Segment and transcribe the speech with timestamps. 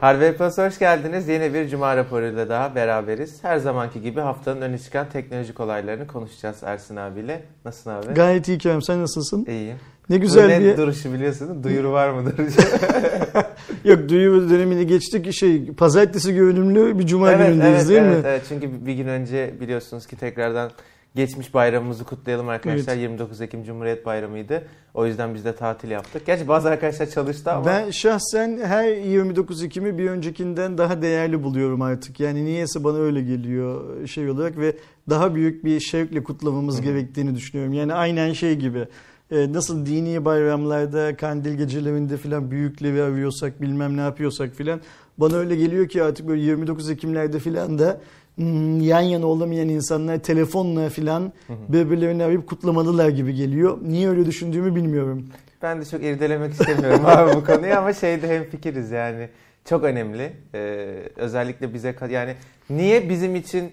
[0.00, 1.28] Harvey Plus hoş geldiniz.
[1.28, 3.44] Yeni bir Cuma raporuyla daha beraberiz.
[3.44, 7.42] Her zamanki gibi haftanın öne çıkan teknolojik olaylarını konuşacağız Ersin abiyle.
[7.64, 8.14] Nasılsın abi?
[8.14, 9.46] Gayet iyi Kerem sen nasılsın?
[9.48, 9.76] İyiyim.
[10.10, 10.76] Ne güzel ne bir...
[10.76, 11.64] duruşu biliyorsun.
[11.64, 12.60] Duyuru var mı duruşu?
[13.84, 18.28] Yok duyuru dönemini geçtik şey pazartesi görünümlü bir cuma evet, günündeyiz evet, değil evet, mi?
[18.28, 20.70] Evet çünkü bir gün önce biliyorsunuz ki tekrardan
[21.16, 22.92] geçmiş bayramımızı kutlayalım arkadaşlar.
[22.92, 23.02] Evet.
[23.02, 24.66] 29 Ekim Cumhuriyet Bayramı'ydı.
[24.94, 26.26] O yüzden biz de tatil yaptık.
[26.26, 27.66] Gerçi bazı arkadaşlar çalıştı ama.
[27.66, 32.20] Ben şahsen her 29 Ekim'i bir öncekinden daha değerli buluyorum artık.
[32.20, 34.76] Yani niyeyse bana öyle geliyor şey olarak ve
[35.10, 37.72] daha büyük bir şevkle kutlamamız Hı gerektiğini düşünüyorum.
[37.72, 38.86] Yani aynen şey gibi
[39.30, 44.80] e, nasıl dini bayramlarda kandil gecelerinde filan büyükleri arıyorsak bilmem ne yapıyorsak filan
[45.18, 48.00] bana öyle geliyor ki artık böyle 29 Ekim'lerde filan da
[48.80, 51.32] yan yana olamayan insanlar telefonla filan
[51.68, 53.78] birbirlerini arayıp kutlamalılar gibi geliyor.
[53.82, 55.28] Niye öyle düşündüğümü bilmiyorum.
[55.62, 59.28] Ben de çok irdelemek istemiyorum abi bu konuyu ama şeyde hem fikiriz yani.
[59.64, 60.32] Çok önemli.
[60.54, 62.34] Ee, özellikle bize yani
[62.70, 63.72] niye bizim için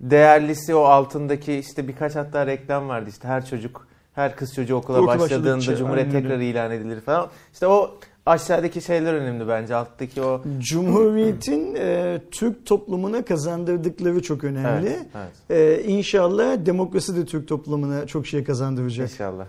[0.00, 4.98] değerlisi o altındaki işte birkaç hatta reklam vardı işte her çocuk her kız çocuğu okula
[4.98, 7.30] Okul başladığında Cumhuriyet aynen tekrar ilan edilir falan.
[7.52, 14.88] İşte o aşağıdaki şeyler önemli bence alttaki o Cumhuriyet'in e, Türk toplumuna kazandırdıkları çok önemli.
[14.88, 15.80] Evet, evet.
[15.80, 19.10] E, inşallah demokrasi de Türk toplumuna çok şey kazandıracak.
[19.10, 19.46] İnşallah.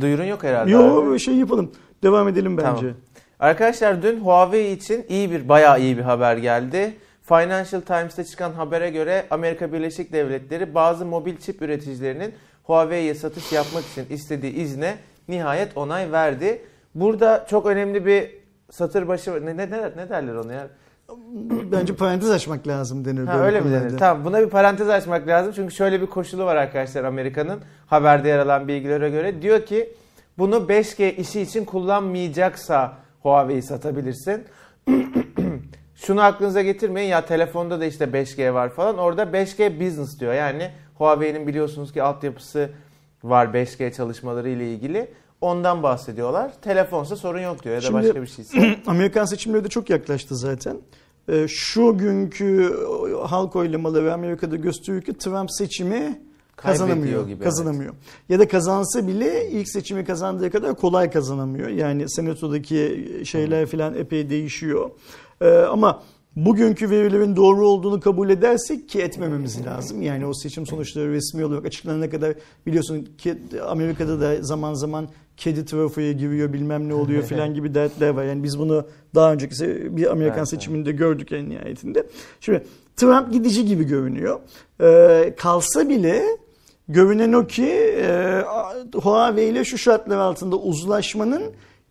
[0.00, 0.76] Duyurun yok herhalde.
[0.76, 0.84] abi.
[0.84, 1.72] Yo şey yapalım.
[2.02, 2.80] Devam edelim bence.
[2.80, 2.94] Tamam.
[3.40, 6.94] Arkadaşlar dün Huawei için iyi bir bayağı iyi bir haber geldi.
[7.22, 13.84] Financial Times'ta çıkan habere göre Amerika Birleşik Devletleri bazı mobil çip üreticilerinin Huawei'ye satış yapmak
[13.84, 14.96] için istediği izne
[15.28, 16.62] nihayet onay verdi.
[17.00, 18.30] Burada çok önemli bir
[18.70, 20.68] satır başı ne ne ne, ne derler onu ya?
[21.72, 23.26] Bence parantez açmak lazım denir.
[23.26, 23.98] Ha, böyle öyle mi denir?
[23.98, 25.52] Tamam buna bir parantez açmak lazım.
[25.56, 29.42] Çünkü şöyle bir koşulu var arkadaşlar Amerika'nın haberde yer alan bilgilere göre.
[29.42, 29.92] Diyor ki
[30.38, 34.44] bunu 5G işi için kullanmayacaksa Huawei'yi satabilirsin.
[35.94, 38.98] Şunu aklınıza getirmeyin ya telefonda da işte 5G var falan.
[38.98, 40.34] Orada 5G business diyor.
[40.34, 42.70] Yani Huawei'nin biliyorsunuz ki altyapısı
[43.24, 45.10] var 5G çalışmaları ile ilgili.
[45.40, 46.52] Ondan bahsediyorlar.
[46.62, 48.76] Telefonsa sorun yok diyor ya da Şimdi- başka bir şeyse.
[48.86, 50.76] Amerikan seçimleri de çok yaklaştı zaten.
[51.28, 52.76] E, şu günkü
[53.26, 56.20] halk oylamaları Amerika'da gösteriyor ki Trump seçimi
[56.56, 57.26] kazanamıyor.
[57.28, 57.94] gibi, kazanamıyor.
[58.28, 61.68] Ya da kazansa bile ilk seçimi kazandığı kadar kolay kazanamıyor.
[61.68, 64.90] Yani senatodaki şeyler filan epey değişiyor.
[65.40, 66.02] Ee, ama
[66.36, 70.02] bugünkü verilerin doğru olduğunu kabul edersek ki etmememiz lazım.
[70.02, 72.34] Yani o seçim sonuçları resmi olarak açıklanana kadar
[72.66, 73.38] biliyorsun ki
[73.68, 78.24] Amerika'da da zaman zaman kedi trafoya giriyor bilmem ne oluyor filan gibi dertler var.
[78.24, 79.56] Yani biz bunu daha önceki
[79.96, 82.06] bir Amerikan Evet, seçiminde gördük en nihayetinde.
[82.40, 82.64] Şimdi
[82.96, 84.40] Trump gidici gibi görünüyor.
[84.80, 86.24] Ee, kalsa bile
[86.88, 87.66] görünen o ki
[88.02, 88.42] e,
[88.94, 91.42] Huawei ile şu şartlar altında uzlaşmanın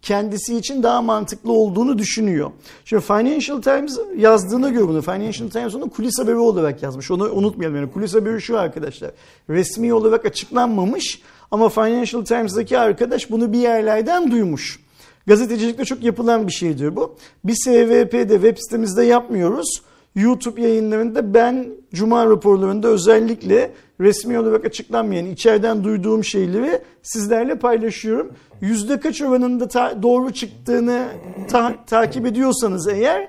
[0.01, 2.51] kendisi için daha mantıklı olduğunu düşünüyor.
[2.85, 7.11] Şimdi Financial Times yazdığına göre bunu Financial Times onu kulis haberi olarak yazmış.
[7.11, 9.11] Onu unutmayalım yani kulis haberi şu arkadaşlar.
[9.49, 11.21] Resmi olarak açıklanmamış
[11.51, 14.79] ama Financial Times'daki arkadaş bunu bir yerlerden duymuş.
[15.27, 17.15] Gazetecilikte çok yapılan bir şeydir bu.
[17.43, 19.81] Bir SVP'de web sitemizde yapmıyoruz.
[20.15, 23.71] YouTube yayınlarında ben Cuma raporlarında özellikle
[24.01, 28.33] resmi olarak açıklanmayan içeriden duyduğum şeyleri sizlerle paylaşıyorum.
[28.61, 31.05] Yüzde kaç oranında ta- doğru çıktığını
[31.49, 33.27] ta- takip ediyorsanız eğer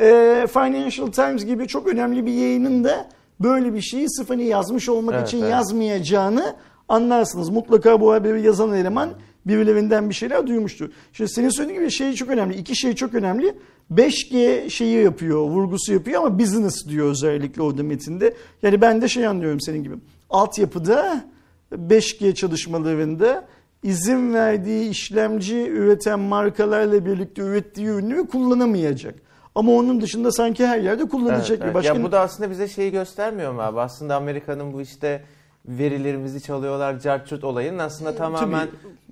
[0.00, 3.08] e, Financial Times gibi çok önemli bir yayının da
[3.40, 5.50] böyle bir şeyi sıfırını yazmış olmak Evet, için evet.
[5.50, 6.54] yazmayacağını
[6.90, 7.48] anlarsınız.
[7.48, 9.10] Mutlaka bu haberi yazan eleman
[9.46, 10.90] birilerinden bir şeyler duymuştur.
[11.12, 12.56] Şimdi senin söylediğin gibi şey çok önemli.
[12.56, 13.54] İki şey çok önemli.
[13.92, 18.34] 5G şeyi yapıyor, vurgusu yapıyor ama business diyor özellikle orada metinde.
[18.62, 19.94] Yani ben de şey anlıyorum senin gibi.
[20.30, 21.24] Altyapıda
[21.72, 23.44] 5G çalışmalarında
[23.82, 29.14] izin verdiği işlemci üreten markalarla birlikte ürettiği ürünü kullanamayacak.
[29.54, 31.50] Ama onun dışında sanki her yerde kullanacak.
[31.50, 31.74] Evet, bir evet.
[31.74, 33.80] Başka Ya bu da aslında bize şeyi göstermiyor mu abi?
[33.80, 35.24] Aslında Amerika'nın bu işte
[35.68, 38.68] verilerimizi çalıyorlar, carçurt olayının aslında tamamen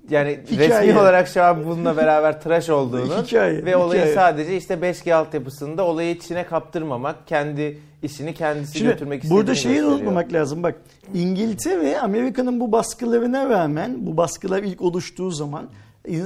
[0.09, 0.69] yani Hikaye.
[0.69, 4.15] resmi olarak şu an bununla beraber tıraş olduğunu Hikaye, ve olayı hikaye.
[4.15, 9.73] sadece işte 5G altyapısında olayı içine kaptırmamak, kendi işini kendisi Şimdi götürmek istediğini burada şeyi
[9.73, 9.91] gösteriyor.
[9.95, 10.63] unutmamak lazım.
[10.63, 10.75] Bak
[11.13, 15.65] İngiltere ve Amerika'nın bu baskılarına rağmen bu baskılar ilk oluştuğu zaman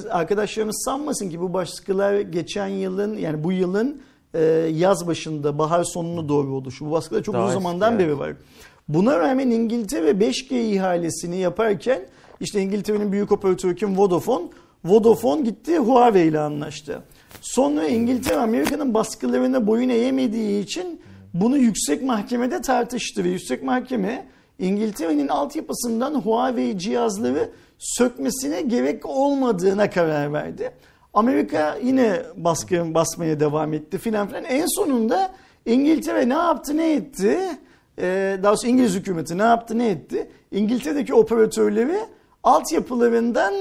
[0.10, 4.02] arkadaşlarımız sanmasın ki bu baskılar geçen yılın yani bu yılın
[4.34, 4.42] e,
[4.74, 6.86] yaz başında bahar sonuna doğru oluşu.
[6.86, 8.08] Bu baskılar çok Daha uzun zamandan evet.
[8.08, 8.34] beri var.
[8.88, 12.02] Buna rağmen İngiltere 5G ihalesini yaparken
[12.40, 14.46] işte İngiltere'nin büyük operatörü kim Vodafone.
[14.86, 17.04] Vodafone gitti Huawei ile anlaştı.
[17.42, 21.02] Sonra İngiltere Amerika'nın baskılarına boyun eğemediği için
[21.34, 24.28] bunu yüksek mahkemede tartıştı ve yüksek mahkeme
[24.60, 30.72] İngiltere'nin altyapısından Huawei cihazları sökmesine gerek olmadığına karar verdi.
[31.14, 34.44] Amerika yine baskı basmaya devam etti filan filan.
[34.44, 35.32] En sonunda
[35.66, 37.40] İngiltere ne yaptı ne etti?
[38.00, 40.32] Ee, daha doğrusu İngiliz hükümeti ne yaptı ne etti?
[40.52, 42.00] İngiltere'deki operatörleri
[42.44, 43.54] altyapılarından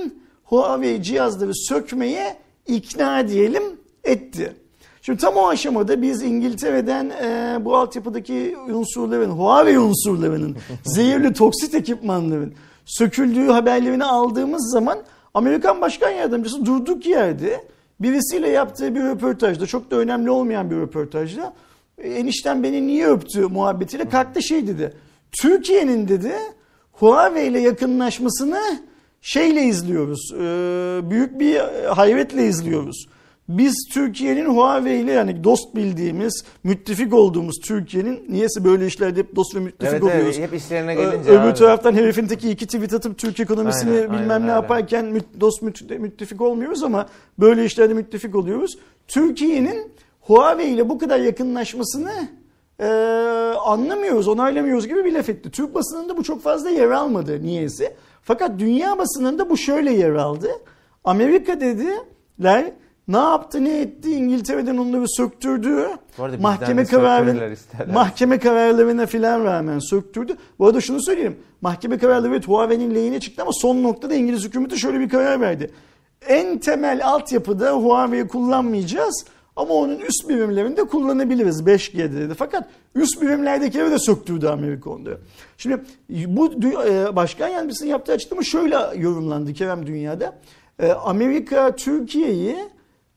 [0.45, 2.37] Huawei cihazları sökmeye
[2.67, 3.63] ikna diyelim
[4.05, 4.57] etti.
[5.03, 12.55] Şimdi tam o aşamada biz İngiltere'den e, bu altyapıdaki unsurların, Huawei unsurlarının, zehirli toksit ekipmanların
[12.85, 14.99] söküldüğü haberlerini aldığımız zaman
[15.35, 17.65] Amerikan Başkan Yardımcısı durduk yerde
[18.01, 21.53] birisiyle yaptığı bir röportajda, çok da önemli olmayan bir röportajda
[22.03, 24.93] enişten beni niye öptü muhabbetiyle kalktı şey dedi.
[25.43, 26.33] Türkiye'nin dedi
[26.93, 28.61] Huawei ile yakınlaşmasını
[29.21, 30.33] şeyle izliyoruz.
[30.35, 30.41] E,
[31.11, 31.57] büyük bir
[31.87, 33.07] hayretle izliyoruz.
[33.49, 39.55] Biz Türkiye'nin Huawei ile yani dost bildiğimiz, müttefik olduğumuz Türkiye'nin niyeyse böyle işlerde hep dost
[39.55, 40.39] ve müttefik Evet, oluyoruz.
[40.39, 41.55] evet hep işlerine Ee, gelince Öbür abi.
[41.55, 45.63] taraftan herifin teki iki tweet atıp Türk ekonomisini Aynen, bilmem aynen ne yaparken müt- dost
[45.63, 47.07] müt- müttefik olmuyoruz ama
[47.39, 48.79] böyle işlerde müttefik oluyoruz.
[49.09, 52.13] Türkiye'nin Huawei ile bu kadar yakınlaşmasını
[52.81, 52.87] e,
[53.65, 55.51] anlamıyoruz, onaylamıyoruz gibi bir laf etti.
[55.51, 57.97] Türk basınında bu çok fazla yer almadı niyeyse.
[58.23, 60.49] Fakat dünya basınında bu şöyle yer aldı.
[61.05, 62.73] Amerika dediler
[63.09, 65.89] ne yaptı ne etti İngiltere'den onları söktürdü.
[66.41, 67.57] Mahkeme kararı
[67.93, 70.37] mahkeme kararlarına filan rağmen söktürdü.
[70.59, 71.37] Bu arada şunu söyleyeyim.
[71.61, 75.71] Mahkeme kararları evet Huawei'nin lehine çıktı ama son noktada İngiliz hükümeti şöyle bir karar verdi.
[76.29, 79.25] En temel altyapıda Huawei'yi kullanmayacağız
[79.57, 82.35] ama onun üst birimlerinde kullanabiliriz 5G'de dedi.
[82.35, 85.19] Fakat üst birimlerdekileri de söktürdü Amerika onları.
[85.59, 86.53] Şimdi bu
[86.89, 90.39] e, başkan yardımcısının yaptığı açıklama şöyle yorumlandı Kerem dünyada.
[90.79, 92.57] E, Amerika Türkiye'yi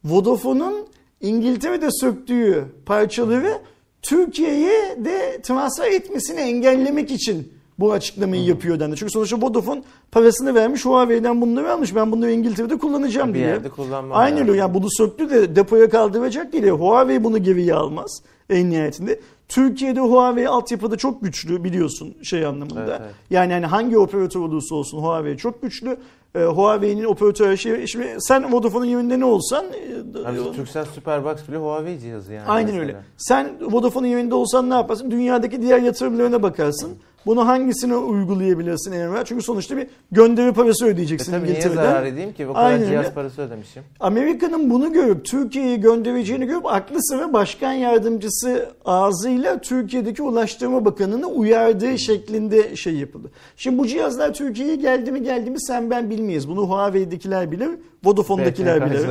[0.04, 0.88] Vodafone'un
[1.22, 3.58] İngiltere'de söktüğü parçaları
[4.02, 8.96] Türkiye'ye de transfer etmesini engellemek için bu açıklamayı yapıyor dendi.
[8.96, 9.82] Çünkü sonuçta Vodafone
[10.12, 11.96] parasını vermiş Huawei'den bunları almış.
[11.96, 13.48] Ben bunları İngiltere'de kullanacağım Bir diye.
[13.48, 14.38] yerde kullanmam lazım.
[14.48, 14.58] öyle.
[14.58, 16.68] Yani bunu söktü de depoya kaldıracak değil.
[16.70, 19.20] Huawei bunu geriye almaz en nihayetinde.
[19.50, 22.82] Türkiye'de Huawei altyapıda çok güçlü biliyorsun şey anlamında.
[22.84, 23.14] Evet, evet.
[23.30, 25.98] Yani hani hangi operatör olursa olsun Huawei çok güçlü.
[26.36, 31.58] Ee, Huawei'nin operatör şey şimdi sen Vodafone'un yerinde ne olsan e, Abi Turkcell Superbox bile
[31.58, 32.48] Huawei cihazı yani.
[32.48, 32.82] Aynen mesela.
[32.82, 32.96] öyle.
[33.18, 35.12] Sen Vodafone'un yerinde olsan ne yaparsın?
[35.12, 36.98] Dünyadaki diğer yatırımlarına bakarsın.
[37.26, 39.26] Bunu hangisine uygulayabilirsin Enver?
[39.26, 42.48] Çünkü sonuçta bir gönderi parası E ödeyeceksin tabii niye zarar edeyim ki?
[42.48, 43.84] O kadar Aynen cihaz parası ödemişim.
[44.00, 51.98] Amerika'nın bunu görüp Türkiye'yi göndereceğini görüp aklı sıra başkan yardımcısı ağzıyla Türkiye'deki Ulaştırma Bakanı'nı uyardığı
[51.98, 53.32] şeklinde şey yapıldı.
[53.58, 56.50] Şimdi bu cihazlar Türkiye'ye geldi mi geldi mi sen ben bilmeyiz.
[56.50, 57.70] Bunu Huawei'dekiler bilir,
[58.04, 59.08] Vodafone'dakiler bilir.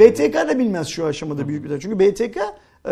[0.00, 2.42] BTK da bilmez şu aşamada büyük bir Çünkü BTK e,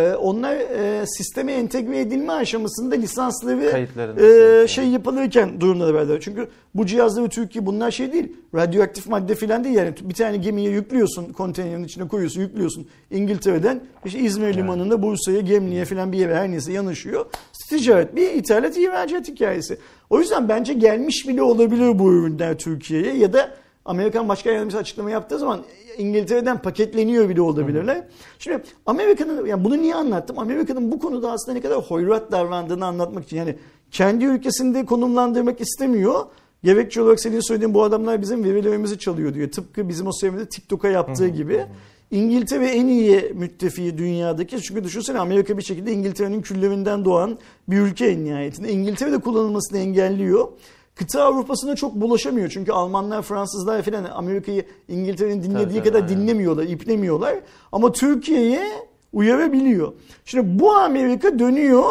[0.01, 3.89] onlar e, sisteme entegre edilme aşamasında lisansları
[4.23, 6.21] e, şey yapılırken durumda verdiler.
[6.21, 8.33] Çünkü bu cihazları Türkiye bunlar şey değil.
[8.55, 9.95] Radyoaktif madde falan değil yani.
[10.03, 12.87] Bir tane gemiye yüklüyorsun, konteynerin içine koyuyorsun, yüklüyorsun.
[13.11, 17.27] İngiltere'den işte İzmir limanında Bursa'ya, Gemli'ye falan bir yere her neyse yanaşıyor.
[17.69, 19.79] Ticaret bir ithalat ihracat hikayesi.
[20.11, 23.51] O yüzden bence gelmiş bile olabilir bu ürünler Türkiye'ye ya da
[23.85, 25.61] Amerikan Başkan Yardımcısı açıklama yaptığı zaman
[25.99, 28.05] İngiltere'den paketleniyor bile olabilirler.
[28.39, 30.39] Şimdi Amerika'nın yani bunu niye anlattım?
[30.39, 33.57] Amerika'nın bu konuda aslında ne kadar hoyrat davrandığını anlatmak için yani
[33.91, 36.27] kendi ülkesinde konumlandırmak istemiyor.
[36.65, 39.51] Gerekçe olarak senin söylediğin bu adamlar bizim verilerimizi çalıyor diyor.
[39.51, 41.67] Tıpkı bizim o sevmede TikTok'a yaptığı gibi.
[42.11, 44.62] İngiltere en iyi müttefiği dünyadaki.
[44.62, 47.38] Çünkü düşünsene Amerika bir şekilde İngiltere'nin küllerinden doğan
[47.69, 48.73] bir ülke en nihayetinde.
[48.73, 50.49] İngiltere de kullanılmasını engelliyor.
[50.97, 52.49] Kıta Avrupa'sına çok bulaşamıyor.
[52.49, 56.21] Çünkü Almanlar, Fransızlar falan Amerika'yı İngiltere'nin dinlediği Tabii, kadar aynen.
[56.21, 57.35] dinlemiyorlar, iplemiyorlar.
[57.73, 58.67] Ama Türkiye'ye
[59.12, 59.93] uyarabiliyor.
[60.25, 61.85] Şimdi bu Amerika dönüyor.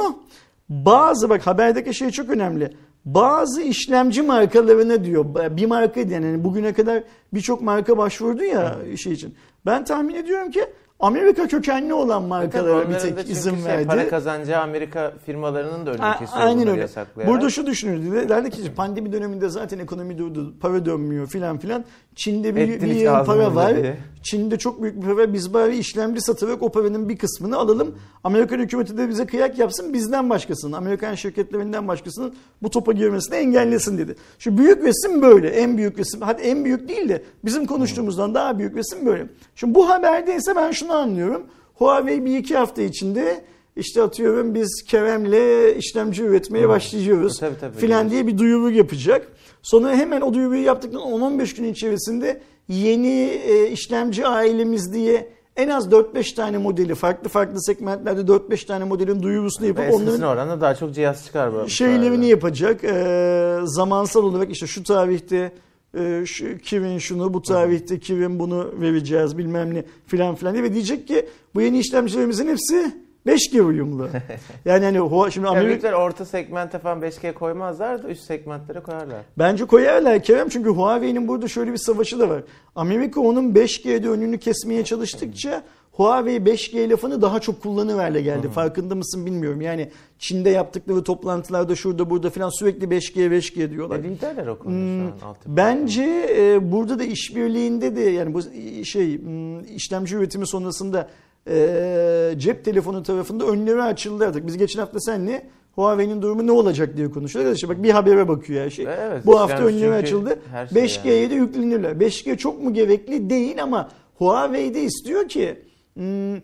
[0.70, 2.74] Bazı bak haberdeki şey çok önemli.
[3.06, 5.26] Bazı işlemci markalarına diyor.
[5.58, 9.36] Bir marka yani bugüne kadar birçok marka başvurdu ya şey için.
[9.66, 10.66] Ben tahmin ediyorum ki
[11.00, 13.88] Amerika kökenli olan markalara bir tek izin şey, verdi.
[13.88, 16.82] Para kazanacağı Amerika firmalarının da önünü kesiyor Aynen öyle.
[16.82, 17.34] yasaklayarak.
[17.34, 18.30] Burada şu düşünüldü.
[18.30, 21.86] Derdi ki pandemi döneminde zaten ekonomi durdu, para dönmüyor filan filan.
[22.16, 23.76] Çin'de bir, Ettin bir para var.
[23.76, 23.98] diye.
[24.26, 25.34] Çin'de çok büyük bir var.
[25.34, 27.96] Biz bari işlemci satarak o paranın bir kısmını alalım.
[28.24, 29.94] Amerikan hükümeti de bize kıyak yapsın.
[29.94, 34.16] Bizden başkasının, Amerikan şirketlerinden başkasının bu topa girmesini engellesin dedi.
[34.40, 35.50] Şu büyük resim böyle.
[35.50, 36.22] En büyük resim.
[36.22, 39.28] Hadi en büyük değil de bizim konuştuğumuzdan daha büyük resim böyle.
[39.56, 41.44] Şimdi bu haberde ise ben şunu anlıyorum.
[41.74, 43.44] Huawei bir iki hafta içinde
[43.76, 49.28] işte atıyorum biz Kerem'le işlemci üretmeye başlayacağız Tabii, tabii, filan diye bir duyuru yapacak.
[49.62, 55.88] Sonra hemen o duyuruyu yaptıktan 10-15 gün içerisinde yeni e, işlemci ailemiz diye en az
[55.88, 60.62] 4-5 tane modeli farklı farklı segmentlerde 4-5 tane modelin duyurusunu yapıp Ve eskisine onların oranla
[60.62, 61.70] daha çok cihaz çıkar bu.
[61.70, 62.84] şeylerini yapacak.
[62.84, 65.52] E, zamansal olarak işte şu tarihte
[65.98, 70.74] e, şu, kimin şunu bu tarihte kimin bunu vereceğiz bilmem ne filan filan diye ve
[70.74, 74.10] diyecek ki bu yeni işlemcilerimizin hepsi 5G uyumlu.
[74.66, 79.22] Yani hani şimdi Amerika orta segmente falan 5G koymazlar da üst segmentlere koyarlar.
[79.38, 82.44] Bence koyarlar Kerem çünkü Huawei'nin burada şöyle bir savaşı da var.
[82.76, 88.50] Amerika onun 5G'de önünü kesmeye çalıştıkça Huawei 5G lafını daha çok kullanır hale geldi.
[88.50, 89.62] Farkında mısın bilmiyorum.
[89.62, 94.00] Yani Çin'de yaptıkları toplantılarda şurada burada falan sürekli 5G 5G diyorlar.
[94.00, 95.30] E, liderler o konuda Hmm, şu an.
[95.30, 95.58] altyapı.
[95.58, 98.42] Bence e, burada da işbirliğinde de yani bu
[98.86, 101.10] şey hmm, işlemci üretimi sonrasında
[101.50, 104.48] e, cep telefonu tarafında önleri açıldı artık.
[104.48, 107.56] Biz geçen hafta seninle Huawei'nin durumu ne olacak diye konuşuyoruz.
[107.56, 108.86] İşte bak bir habere bakıyor her şey.
[108.86, 110.40] Evet, bu hafta önleri açıldı.
[110.70, 111.30] şey 5G'ye yani.
[111.30, 111.92] de yüklenirler.
[111.92, 115.60] 5G çok mu gerekli değil ama Huawei de istiyor ki
[115.94, 116.36] hmm,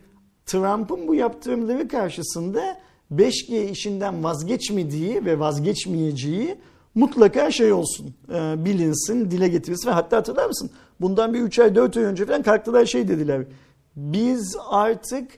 [0.46, 2.78] Trump'ın bu yaptırımları karşısında
[3.16, 6.56] 5G işinden vazgeçmediği ve vazgeçmeyeceği
[6.96, 10.70] mutlaka şey olsun, e, bilinsin, dile getirilsin ve hatta hatırlar mısın?
[11.02, 13.46] Bundan bir 3 ay 4 ay önce falan kalktılar şey dediler.
[13.96, 15.32] Biz artık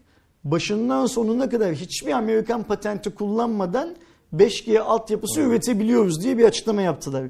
[0.43, 3.95] başından sonuna kadar hiçbir Amerikan patenti kullanmadan
[4.33, 7.25] 5G altyapısı üretebiliyoruz diye bir açıklama yaptılar.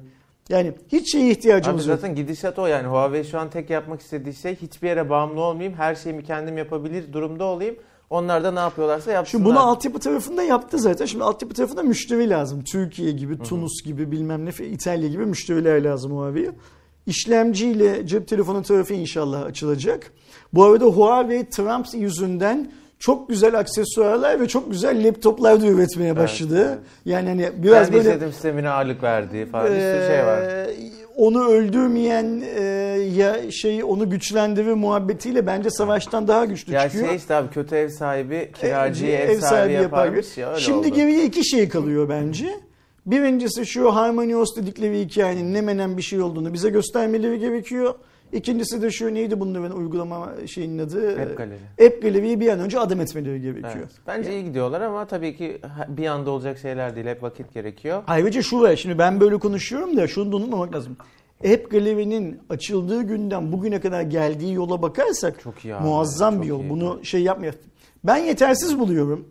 [0.49, 1.95] Yani hiç şeye Abi ihtiyacımız yok.
[1.95, 2.87] zaten gidişat o yani.
[2.87, 5.77] Huawei şu an tek yapmak istediği şey hiçbir yere bağımlı olmayayım.
[5.77, 7.75] Her şeyimi kendim yapabilir durumda olayım.
[8.09, 9.43] Onlar da ne yapıyorlarsa yapsınlar.
[9.43, 11.05] Şimdi bunu altyapı tarafında yaptı zaten.
[11.05, 12.63] Şimdi altyapı tarafında müşteri lazım.
[12.63, 16.51] Türkiye gibi, Tunus gibi bilmem ne, İtalya gibi müşteriler lazım Huawei'ye.
[17.07, 20.11] İşlemciyle cep telefonu tarafı inşallah açılacak.
[20.53, 26.65] Bu arada Huawei Trump yüzünden çok güzel aksesuarlar ve çok güzel laptoplar da üretmeye başladı.
[26.67, 26.77] evet.
[27.05, 30.41] Yani hani biraz Kendi böyle işletim sistemine ağırlık verdiği falan bir sürü şey var.
[30.41, 30.69] Ee,
[31.15, 32.61] onu öldürmeyen e,
[33.15, 37.07] ya şey onu güçlendirir muhabbetiyle bence savaştan daha güçlü Ya çıkıyor.
[37.07, 40.95] şey işte abi kötü ev sahibi kiracıyı Ev- ev, sahibi, yaparmış ya öyle Şimdi oldu.
[40.95, 42.47] geriye iki şey kalıyor bence.
[43.05, 47.95] Birincisi şu Harmonios dedikleri hikayenin ne menen bir şey olduğunu bize göstermeleri gerekiyor.
[48.33, 51.09] İkincisi de şu neydi bunların uygulama şeyinin adı?
[51.21, 51.87] App Gallery.
[51.87, 53.73] App Gallery'yi bir an önce adım etmeleri gerekiyor.
[53.77, 53.89] Evet.
[54.07, 57.07] Bence iyi gidiyorlar ama tabii ki bir anda olacak şeyler değil.
[57.07, 58.03] Hep vakit gerekiyor.
[58.07, 60.97] Ayrıca şu var şimdi ben böyle konuşuyorum da şunu da unutmamak lazım.
[61.53, 66.47] App Gallery'nin açıldığı günden bugüne kadar geldiği yola bakarsak Çok iyi abi, muazzam çok bir
[66.47, 66.59] yol.
[66.61, 66.69] iyi.
[66.69, 67.53] Bunu şey yapmıyor.
[68.03, 69.27] Ben yetersiz buluyorum.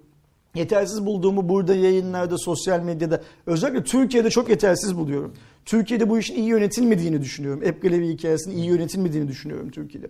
[0.55, 5.33] Yetersiz bulduğumu burada yayınlarda, sosyal medyada, özellikle Türkiye'de çok yetersiz buluyorum.
[5.65, 7.63] Türkiye'de bu işin iyi yönetilmediğini düşünüyorum.
[7.69, 10.07] App Gallery hikayesinin iyi yönetilmediğini düşünüyorum Türkiye'de.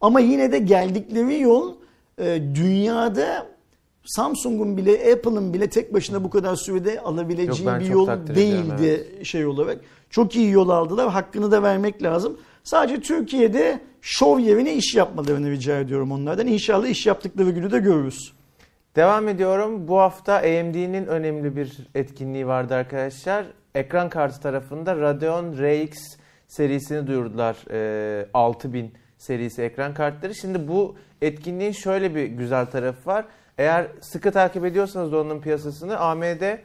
[0.00, 1.74] Ama yine de geldikleri yol
[2.18, 3.46] e, dünyada
[4.04, 9.46] Samsung'un bile Apple'ın bile tek başına bu kadar sürede alabileceği Yok, bir yol değildi şey
[9.46, 9.80] olarak.
[10.10, 11.10] Çok iyi yol aldılar.
[11.10, 12.36] Hakkını da vermek lazım.
[12.64, 16.46] Sadece Türkiye'de şov yerine iş yapmalarını rica ediyorum onlardan.
[16.46, 18.32] İnşallah iş yaptıkları günü de görürüz.
[18.96, 19.88] Devam ediyorum.
[19.88, 23.46] Bu hafta AMD'nin önemli bir etkinliği vardı arkadaşlar.
[23.74, 26.16] Ekran kartı tarafında Radeon RX
[26.48, 27.56] serisini duyurdular.
[27.70, 30.34] Ee, 6000 serisi ekran kartları.
[30.34, 33.24] Şimdi bu etkinliğin şöyle bir güzel tarafı var.
[33.58, 36.58] Eğer sıkı takip ediyorsanız donanım piyasasını AMD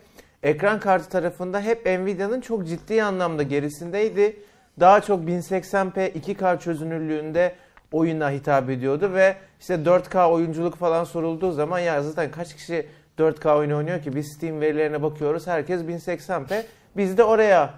[0.43, 4.39] ekran kartı tarafında hep Nvidia'nın çok ciddi anlamda gerisindeydi.
[4.79, 7.55] Daha çok 1080p 2K çözünürlüğünde
[7.91, 12.85] oyuna hitap ediyordu ve işte 4K oyunculuk falan sorulduğu zaman ya zaten kaç kişi
[13.17, 16.63] 4K oyun oynuyor ki biz Steam verilerine bakıyoruz herkes 1080p
[16.97, 17.73] biz de oraya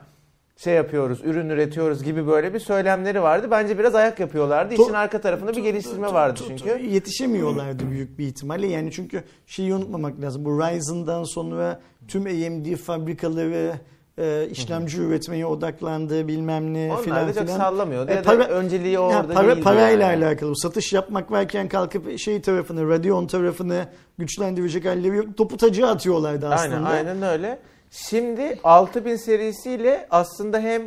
[0.58, 3.48] şey yapıyoruz ürün üretiyoruz gibi böyle bir söylemleri vardı.
[3.52, 4.74] Bence biraz ayak yapıyorlardı.
[4.76, 6.70] To- İşin arka tarafında bir geliştirme vardı çünkü.
[6.86, 8.68] Yetişemiyorlardı büyük bir ihtimalle.
[8.68, 10.46] Yani çünkü şeyi unutmamak lazım.
[10.46, 13.74] Bu Ryzen'dan sonra tüm AMD fabrikaları
[14.22, 17.58] e, işlemci üretmeye odaklandı bilmem ne Onlar filan da çok filan.
[17.58, 20.26] sallamıyordu E, para- önceliği orada para, değildi parayla yani.
[20.26, 20.58] alakalı.
[20.58, 23.88] Satış yapmak varken kalkıp şey tarafını, Radeon tarafını
[24.18, 25.38] güçlendirecek halleri yok.
[25.38, 26.76] Topu tacı atıyorlardı aslında.
[26.90, 27.60] Aynen, aynen öyle.
[27.92, 30.82] Şimdi 6000 serisiyle aslında hem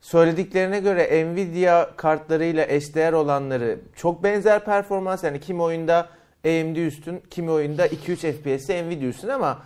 [0.00, 6.08] söylediklerine göre Nvidia kartlarıyla eşdeğer olanları çok benzer performans yani kimi oyunda
[6.46, 9.58] AMD üstün, kimi oyunda 2-3 FPS'te Nvidia üstün ama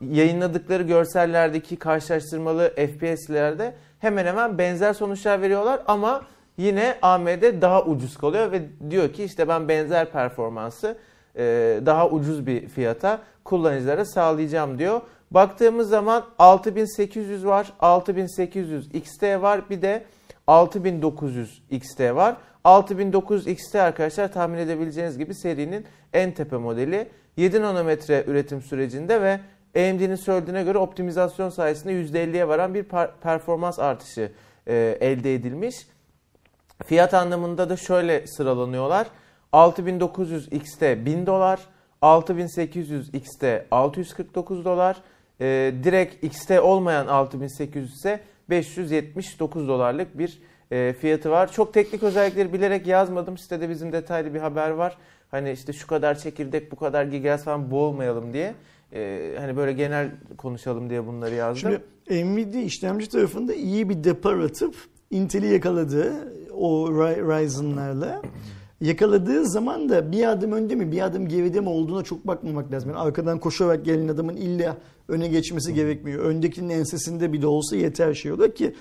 [0.00, 6.22] yayınladıkları görsellerdeki karşılaştırmalı FPS'lerde hemen hemen benzer sonuçlar veriyorlar ama
[6.56, 10.98] yine AMD daha ucuz kalıyor ve diyor ki işte ben benzer performansı
[11.36, 11.42] e,
[11.86, 15.00] daha ucuz bir fiyata kullanıcılara sağlayacağım diyor.
[15.30, 20.04] Baktığımız zaman 6800 var, 6800 XT var, bir de
[20.46, 22.36] 6900 XT var.
[22.64, 27.08] 6900 XT arkadaşlar tahmin edebileceğiniz gibi serinin en tepe modeli.
[27.36, 29.40] 7 nanometre üretim sürecinde ve
[29.76, 32.84] AMD'nin söylediğine göre optimizasyon sayesinde %50'ye varan bir
[33.22, 34.32] performans artışı
[34.66, 35.76] e, elde edilmiş.
[36.84, 39.06] Fiyat anlamında da şöyle sıralanıyorlar.
[39.52, 41.60] 6900 XT 1000 dolar,
[42.02, 44.96] 6800 XT 649 dolar,
[45.40, 50.38] e, direkt XT olmayan 6800 ise 579 dolarlık bir
[50.70, 51.52] e, fiyatı var.
[51.52, 53.38] Çok teknik özellikleri bilerek yazmadım.
[53.38, 54.96] Sitede bizim detaylı bir haber var.
[55.30, 58.54] Hani işte şu kadar çekirdek, bu kadar gigahertz falan boğulmayalım diye.
[58.92, 61.80] E, hani böyle genel konuşalım diye bunları yazdım.
[62.08, 64.74] Şimdi Nvidia işlemci tarafında iyi bir depar atıp
[65.10, 66.12] Intel'i yakaladı
[66.52, 68.22] o Ryzen'larla.
[68.80, 72.90] Yakaladığı zaman da bir adım önde mi bir adım geride mi olduğuna çok bakmamak lazım.
[72.90, 74.76] Yani arkadan koşarak gelen adamın illa
[75.08, 76.24] öne geçmesi gerekmiyor.
[76.24, 78.74] Öndekinin ensesinde bir de olsa yeter şey olur ki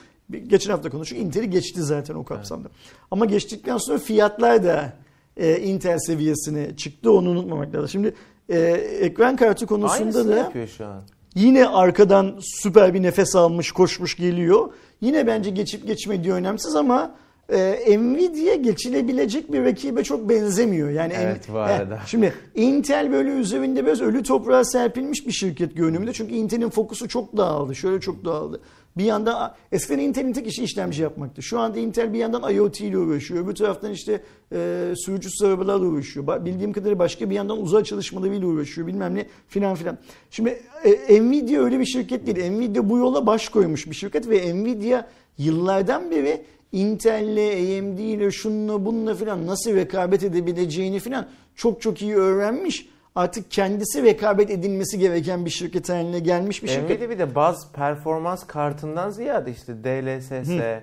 [0.48, 2.68] geçen hafta konuştuk Intel'i geçti zaten o kapsamda.
[2.68, 3.08] Evet.
[3.12, 4.94] Ama geçtikten sonra fiyatlar da
[5.38, 7.90] e, Intel seviyesine çıktı onu unutmamak lazım.
[7.90, 8.14] Şimdi
[8.50, 8.60] e,
[9.02, 11.02] ekran kartı konusunda Aynısını da yapıyor şu an.
[11.36, 14.70] Yine arkadan süper bir nefes almış, koşmuş geliyor.
[15.02, 17.12] Yine bence geçip geçmediği önemsiz ama
[17.50, 20.90] e, Nvidia geçilebilecek bir rakibe çok benzemiyor.
[20.90, 21.96] Yani evet bu arada.
[21.96, 26.14] He, şimdi Intel böyle üzerinde biraz ölü toprağa serpilmiş bir şirket görünümünde.
[26.14, 27.76] Çünkü Intel'in fokusu çok dağıldı.
[27.76, 28.62] Şöyle çok dağıldı.
[29.00, 31.42] Bir yandan eskiden Intel'in tek işi işlemci yapmaktı.
[31.44, 33.46] Şu anda Intel bir yandan IoT ile uğraşıyor.
[33.46, 34.22] Öbür taraftan işte
[34.54, 36.46] e, sürücüsüz arabalarla uğraşıyor.
[36.46, 38.88] Bildiğim kadarıyla başka bir yandan uzay çalışmalarıyla uğraşıyor.
[38.88, 39.98] Bilmem ne filan filan.
[40.32, 40.62] Şimdi
[41.08, 42.52] e, Nvidia öyle bir şirket değil.
[42.52, 48.86] Nvidia bu yola baş koymuş bir şirket ve Nvidia yıllardan beri Intel'le, AMD ile şununla
[48.86, 52.90] bununla filan nasıl rekabet edebileceğini filan çok çok iyi öğrenmiş.
[53.16, 56.90] Artık kendisi rekabet edilmesi gereken bir şirket haline gelmiş bir şirket.
[56.90, 60.82] Nvidia bir de baz performans kartından ziyade işte DLSS, Hı.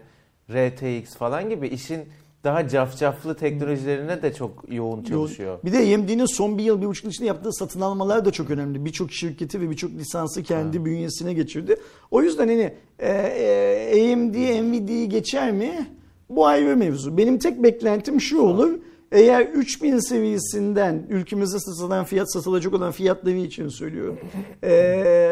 [0.51, 2.09] RTX falan gibi işin
[2.45, 5.59] daha cafcaflı teknolojilerine de çok yoğun çalışıyor.
[5.65, 8.85] Bir de AMD'nin son bir yıl, bir buçuk içinde yaptığı satın almalar da çok önemli.
[8.85, 10.85] Birçok şirketi ve birçok lisansı kendi ha.
[10.85, 11.77] bünyesine geçirdi.
[12.11, 15.87] O yüzden hani e, e, AMD, Nvidia'yı geçer mi?
[16.31, 17.17] Bu ayrı mevzu.
[17.17, 18.79] Benim tek beklentim şu olur.
[19.13, 24.19] Eğer 3000 seviyesinden ülkemizde satılan fiyat satılacak olan fiyatları için söylüyorum.
[24.63, 24.73] E,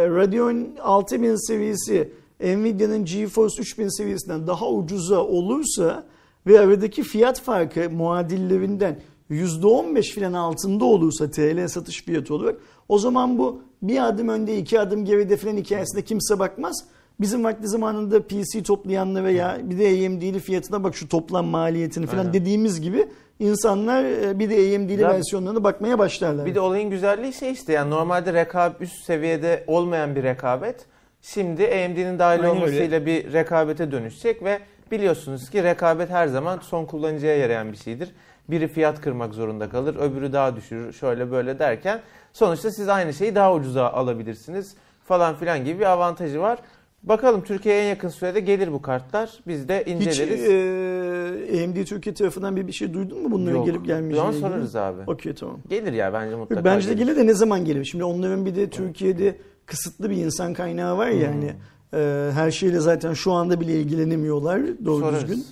[0.09, 6.05] Radeon 6000 seviyesi Nvidia'nın GeForce 3000 seviyesinden daha ucuza olursa
[6.47, 9.01] ve aradaki fiyat farkı muadillerinden
[9.31, 12.57] %15 filan altında olursa TL satış fiyatı olarak
[12.89, 16.85] o zaman bu bir adım önde iki adım geride filan hikayesinde kimse bakmaz.
[17.21, 22.19] Bizim vakti zamanında PC toplayanlara veya bir de AMD'li fiyatına bak şu toplam maliyetini falan
[22.19, 22.33] Aynen.
[22.33, 23.09] dediğimiz gibi
[23.39, 26.47] insanlar e, bir de AMD'li ya, versiyonlarına bakmaya başlarlar.
[26.47, 30.87] Bir de olayın güzelliği şey işte yani normalde rekabet üst seviyede olmayan bir rekabet
[31.23, 33.07] şimdi AMD'nin dahil Aynen olmasıyla öyle.
[33.07, 34.59] bir rekabete dönüşecek ve
[34.91, 38.11] Biliyorsunuz ki rekabet her zaman son kullanıcıya yarayan bir şeydir.
[38.49, 42.01] Biri fiyat kırmak zorunda kalır, öbürü daha düşürür, şöyle böyle derken
[42.33, 46.59] sonuçta siz aynı şeyi daha ucuza alabilirsiniz falan filan gibi bir avantajı var.
[47.05, 49.31] Bakalım Türkiye'ye en yakın sürede gelir bu kartlar.
[49.47, 50.41] Biz de inceleriz.
[50.41, 53.67] Hiç e, AMD Türkiye tarafından bir bir şey duydun mu bunların Yok.
[53.67, 54.35] gelip gelmeyeceğini?
[54.35, 54.35] Yok.
[54.35, 55.03] sorarız abi.
[55.07, 55.61] Okey tamam.
[55.69, 57.85] Gelir ya bence mutlaka Bence de gelir de ne zaman gelir?
[57.85, 59.37] Şimdi onların bir de Türkiye'de
[59.67, 61.43] kısıtlı bir insan kaynağı var ya hmm.
[61.43, 61.53] yani.
[61.95, 65.23] Ee, her şeyle zaten şu anda bile ilgilenemiyorlar doğru Sorarız.
[65.23, 65.47] düzgün.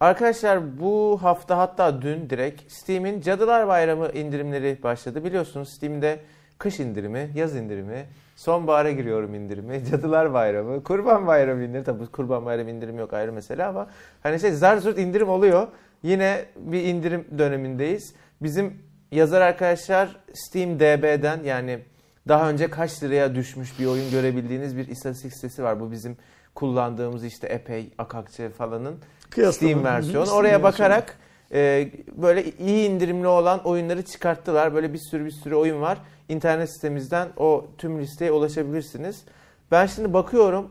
[0.00, 5.24] Arkadaşlar bu hafta hatta dün direkt Steam'in Cadılar Bayramı indirimleri başladı.
[5.24, 6.20] Biliyorsunuz Steam'de
[6.58, 11.84] kış indirimi, yaz indirimi, sonbahara giriyorum indirimi, Cadılar Bayramı, Kurban Bayramı indirimi.
[11.84, 13.86] Tabii Kurban Bayramı indirimi yok ayrı mesele ama
[14.22, 15.68] hani şey zar zurt indirim oluyor.
[16.02, 18.14] Yine bir indirim dönemindeyiz.
[18.42, 18.78] Bizim
[19.12, 21.78] yazar arkadaşlar Steam DB'den yani
[22.28, 25.80] daha önce kaç liraya düşmüş bir oyun görebildiğiniz bir istatistik sitesi var.
[25.80, 26.16] Bu bizim
[26.54, 28.96] kullandığımız işte epey Akakçe falanın
[29.52, 30.30] Steam versiyonu.
[30.30, 31.18] Oraya bakarak
[31.52, 34.74] e, böyle iyi indirimli olan oyunları çıkarttılar.
[34.74, 35.98] Böyle bir sürü bir sürü oyun var.
[36.28, 39.24] İnternet sitemizden o tüm listeye ulaşabilirsiniz.
[39.70, 40.70] Ben şimdi bakıyorum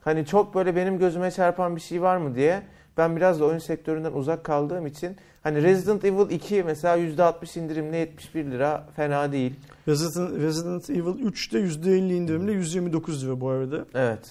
[0.00, 2.62] hani çok böyle benim gözüme çarpan bir şey var mı diye.
[2.96, 7.96] Ben biraz da oyun sektöründen uzak kaldığım için hani Resident Evil 2 mesela %60 indirimle
[7.96, 9.54] 71 lira fena değil.
[9.88, 13.84] Resident, Resident Evil 3'te %50 indirimle 129 lira bu arada.
[13.94, 14.30] Evet.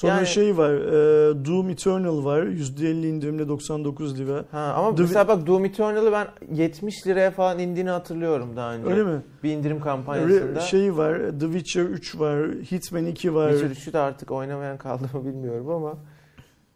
[0.00, 2.42] Sonra yani, şey var, e, Doom Eternal var.
[2.42, 4.44] %50 indirimle 99 lira.
[4.50, 8.90] Ha, ama The mesela bak Doom Eternal'ı ben 70 liraya falan indiğini hatırlıyorum daha önce.
[8.90, 9.22] Öyle mi?
[9.42, 10.60] Bir indirim kampanyasında.
[10.60, 13.50] Şey var, The Witcher 3 var, Hitman 2 var.
[13.50, 15.94] Witcher 3'ü de artık oynamayan kaldı mı bilmiyorum ama.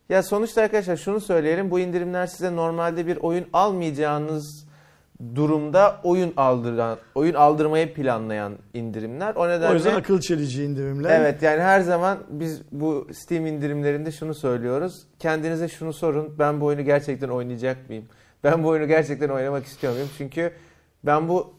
[0.08, 1.70] Ya sonuçta arkadaşlar şunu söyleyelim.
[1.70, 4.66] Bu indirimler size normalde bir oyun almayacağınız
[5.35, 9.35] durumda oyun aldıran, oyun aldırmayı planlayan indirimler.
[9.35, 11.20] O nedenle O yüzden akıl çelici indirimler.
[11.20, 15.03] Evet yani her zaman biz bu Steam indirimlerinde şunu söylüyoruz.
[15.18, 16.38] Kendinize şunu sorun.
[16.38, 18.05] Ben bu oyunu gerçekten oynayacak mıyım?
[18.44, 20.09] Ben bu oyunu gerçekten oynamak istiyor muyum?
[20.18, 20.53] Çünkü
[21.05, 21.55] ben bu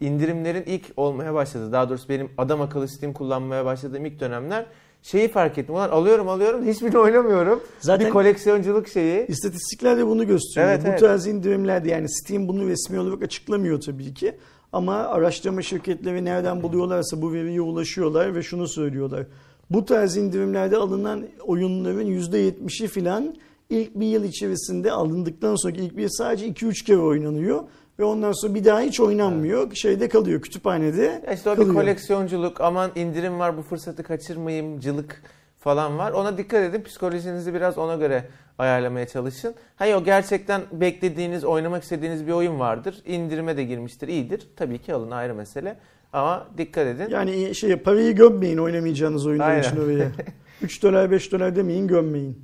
[0.00, 1.72] indirimlerin ilk olmaya başladı.
[1.72, 4.66] Daha doğrusu benim adam akıllı Steam kullanmaya başladığım ilk dönemler
[5.02, 5.74] şeyi fark ettim.
[5.74, 7.60] Ulan alıyorum alıyorum hiçbirini oynamıyorum.
[7.80, 9.26] Zaten bir koleksiyonculuk şeyi.
[9.26, 10.72] İstatistikler de bunu gösteriyor.
[10.72, 11.00] Evet, Bu evet.
[11.00, 14.36] tarz indirimlerde yani Steam bunu resmi olarak açıklamıyor tabii ki.
[14.72, 19.26] Ama araştırma şirketleri nereden buluyorlarsa bu veriye ulaşıyorlar ve şunu söylüyorlar.
[19.70, 23.34] bu tarz indirimlerde alınan oyunların %70'i filan
[23.70, 27.62] ilk bir yıl içerisinde alındıktan sonraki ilk bir sadece 2-3 kere oynanıyor.
[28.00, 29.74] Ve ondan sonra bir daha hiç oynanmıyor.
[29.74, 31.70] Şeyde kalıyor kütüphanede Ya işte o kalıyor.
[31.74, 35.22] bir koleksiyonculuk, aman indirim var bu fırsatı kaçırmayayımcılık
[35.58, 36.12] falan var.
[36.12, 36.82] Ona dikkat edin.
[36.82, 38.24] Psikolojinizi biraz ona göre
[38.58, 39.54] ayarlamaya çalışın.
[39.76, 43.02] Hayır o gerçekten beklediğiniz, oynamak istediğiniz bir oyun vardır.
[43.06, 44.48] İndirime de girmiştir, iyidir.
[44.56, 45.76] Tabii ki alın ayrı mesele.
[46.12, 47.08] Ama dikkat edin.
[47.10, 49.62] Yani şey parayı gömmeyin oynamayacağınız oyunlar Aynen.
[49.62, 50.12] için oraya.
[50.62, 52.42] 3 dolar 5 dolar demeyin gömmeyin.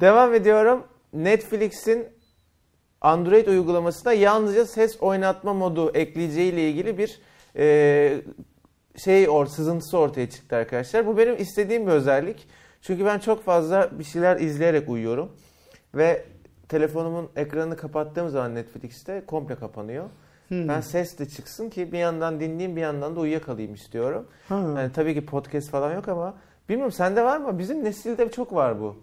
[0.00, 0.82] Devam ediyorum.
[1.12, 2.06] Netflix'in
[3.00, 7.20] Android uygulamasına yalnızca ses oynatma modu ekleyeceği ile ilgili bir
[7.56, 8.22] e,
[8.96, 11.06] şey or sızıntısı ortaya çıktı arkadaşlar.
[11.06, 12.48] Bu benim istediğim bir özellik.
[12.82, 15.32] Çünkü ben çok fazla bir şeyler izleyerek uyuyorum
[15.94, 16.24] ve
[16.68, 20.04] telefonumun ekranını kapattığım zaman Netflix'te komple kapanıyor.
[20.48, 20.68] Hmm.
[20.68, 24.26] Ben ses de çıksın ki bir yandan dinleyeyim bir yandan da uyuyakalayım istiyorum.
[24.48, 24.54] Ha.
[24.54, 26.34] Yani tabii ki podcast falan yok ama
[26.68, 27.58] bilmiyorum sende var mı?
[27.58, 28.96] Bizim nesilde çok var bu.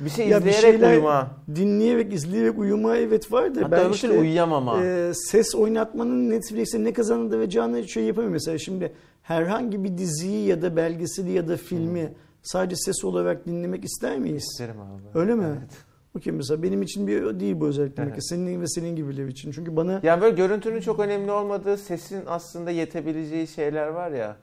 [0.00, 1.30] Bir şey Ya bir izleyerek şeyler- uyuma.
[1.56, 4.84] Dinleyerek, izleyerek uyuma evet var da Hatta ben öbür işte türlü uyuyamama.
[4.84, 8.32] e, ses oynatmanın Netflix'e ne kazandıracağını şey yapamıyorum.
[8.32, 13.84] Mesela şimdi herhangi bir diziyi ya da belgeseli ya da filmi sadece ses olarak dinlemek
[13.84, 14.44] ister miyiz?
[14.50, 15.18] İsterim abi.
[15.18, 15.44] Öyle mi?
[15.48, 15.70] Evet.
[16.16, 18.14] Okey mesela benim için bir değil bu özellik demek ki.
[18.14, 18.28] Evet.
[18.28, 19.52] Senin ve senin gibiler için.
[19.52, 24.36] Çünkü bana Yani böyle görüntünün çok önemli olmadığı, sesin aslında yetebileceği şeyler var ya.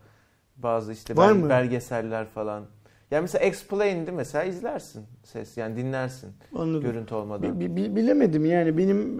[0.58, 1.50] Bazı işte Var bel- mı?
[1.50, 2.64] belgeseller falan.
[3.12, 6.82] Yani mesela Explained'i mesela izlersin ses yani dinlersin anladım.
[6.82, 7.60] görüntü olmadan.
[7.60, 9.20] Bi- bi- bilemedim yani benim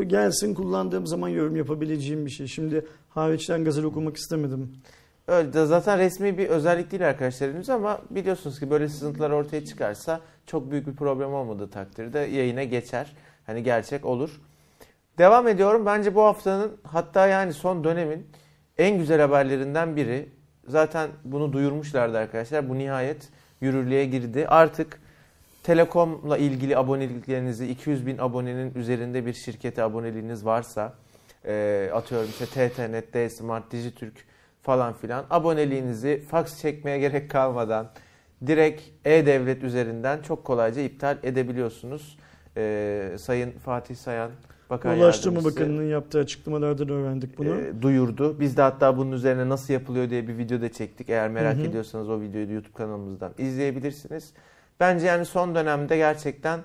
[0.00, 2.46] e, gelsin kullandığım zaman yorum yapabileceğim bir şey.
[2.46, 4.72] Şimdi hariçten gazel okumak istemedim.
[5.28, 9.64] Öyle de zaten resmi bir özellik değil arkadaşlar henüz ama biliyorsunuz ki böyle sızıntılar ortaya
[9.64, 13.16] çıkarsa çok büyük bir problem olmadığı takdirde yayına geçer.
[13.46, 14.40] Hani gerçek olur.
[15.18, 15.86] Devam ediyorum.
[15.86, 18.26] Bence bu haftanın hatta yani son dönemin
[18.78, 20.28] en güzel haberlerinden biri.
[20.68, 22.68] Zaten bunu duyurmuşlardı arkadaşlar.
[22.68, 23.28] Bu nihayet
[23.60, 24.46] yürürlüğe girdi.
[24.48, 25.00] Artık
[25.62, 30.94] Telekom'la ilgili aboneliklerinizi 200 bin abonenin üzerinde bir şirkete aboneliğiniz varsa
[31.44, 34.24] e, atıyorum işte TTNet, D-Smart, Dijitürk
[34.62, 37.90] falan filan aboneliğinizi fax çekmeye gerek kalmadan
[38.46, 42.18] direkt e-devlet üzerinden çok kolayca iptal edebiliyorsunuz.
[42.56, 44.30] E, Sayın Fatih Sayan
[44.70, 47.48] Bakan Ulaştırma Bakanı'nın yaptığı açıklamalardan öğrendik bunu.
[47.48, 48.40] e, duyurdu.
[48.40, 51.08] Biz de hatta bunun üzerine nasıl yapılıyor diye bir video da çektik.
[51.10, 51.66] Eğer merak Hı hı.
[51.66, 54.32] ediyorsanız o videoyu da YouTube kanalımızdan izleyebilirsiniz.
[54.80, 56.60] Bence yani son dönemde gerçekten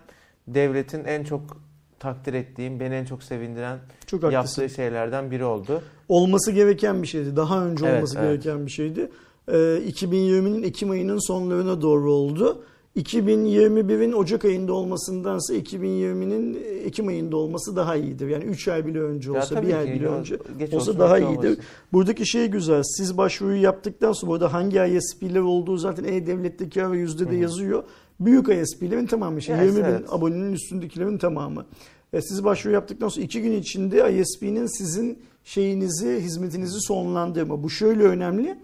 [0.47, 1.57] devletin en çok
[1.99, 4.61] takdir ettiğim, beni en çok sevindiren Çok haklısın.
[4.61, 5.81] yaptığı şeylerden biri oldu.
[6.09, 7.35] Olması gereken bir şeydi.
[7.35, 8.43] Daha önce Evet, olması evet.
[8.43, 9.11] gereken bir şeydi.
[9.47, 9.53] Ee,
[9.87, 12.63] 2020'nin Ekim ayının sonlarına doğru oldu.
[12.95, 18.27] 2021'in Ocak ayında olmasındansa 2020'nin Ekim ayında olması daha iyidir.
[18.27, 21.29] Yani 3 ay bile önce olsa, bir ay bile önce olsa olsun, daha iyidir.
[21.29, 21.57] olmasın.
[21.93, 22.83] Buradaki şey güzel.
[22.83, 27.83] Siz başvuruyu yaptıktan sonra burada hangi ISP'ler olduğu zaten E-Devlet'teki ve yüzde de yazıyor.
[28.19, 29.41] Büyük ISP'lerin tamamı.
[29.41, 30.13] Şey, Evet, 20 bin evet.
[30.13, 31.65] abonenin üstündekilerin tamamı.
[32.13, 37.63] E, siz başvuru yaptıktan sonra iki gün içinde ISP'nin sizin şeyinizi, hizmetinizi sonlandırma.
[37.63, 38.57] Bu şöyle önemli.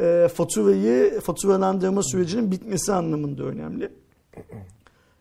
[0.00, 3.88] E, faturayı, faturalandırma sürecinin bitmesi anlamında önemli.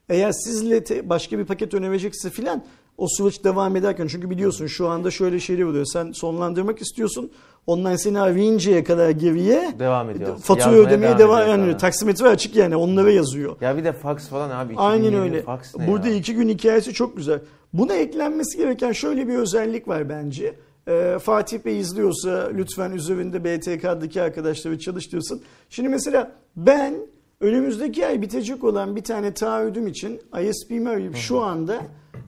[0.10, 2.64] Eğer sizle te- başka bir paket önerecekse filan
[2.98, 5.86] o süreç devam ederken çünkü biliyorsun şu anda şöyle şeyler oluyor.
[5.86, 7.32] Sen sonlandırmak istiyorsun.
[7.68, 10.38] Onlar seni arayıncaya kadar geriye Devam ediyor.
[10.38, 13.56] fatura Yazmaya ödemeye devam ediyor yani taksimetre açık yani onlara yazıyor.
[13.62, 14.74] Ya bir de fax falan abi.
[14.78, 15.42] Aynen 2020 öyle.
[15.42, 16.16] Fax ne Burada ya?
[16.16, 17.40] iki gün hikayesi çok güzel.
[17.74, 20.56] Buna eklenmesi gereken şöyle bir özellik var bence.
[20.90, 25.42] Ee, Fatih Bey izliyorsa lütfen üzerinde BTK'daki arkadaşları çalıştırsın.
[25.70, 26.94] Şimdi mesela ben
[27.42, 31.82] önümüzdeki ay bitecek olan bir tane taahhüdüm için ISP'mi arayıp şu anda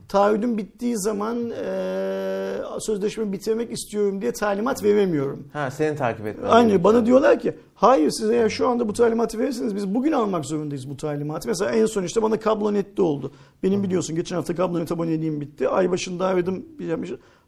[0.08, 5.48] taahhüdüm bittiği zaman e, sözleşme bitirmek istiyorum diye talimat veremiyorum.
[5.52, 6.48] Ha seni takip etmen.
[6.48, 10.44] Aynı bana diyorlar ki hayır siz eğer şu anda bu talimatı verirseniz biz bugün almak
[10.44, 11.48] zorundayız bu talimatı.
[11.48, 13.32] Mesela en son işte bana kablonette oldu.
[13.62, 15.68] Benim biliyorsun geçen hafta kablonet aboneliğim bitti.
[15.68, 16.64] Ay başında aradım.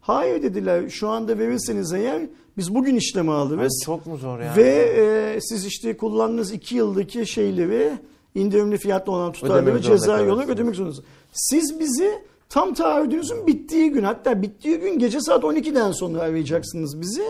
[0.05, 2.21] Hayır dediler şu anda verirseniz eğer
[2.57, 3.81] biz bugün işlemi Ay, alırız.
[3.85, 4.57] çok mu zor yani?
[4.57, 7.91] Ve e, siz işte kullandığınız iki yıldaki şeyleri
[8.35, 11.05] indirimli fiyatlı olan tutarları ceza yolu ödemek zorundasınız.
[11.33, 12.11] Siz bizi
[12.49, 17.23] tam taahhüdünüzün bittiği gün hatta bittiği gün gece saat 12'den sonra arayacaksınız bizi.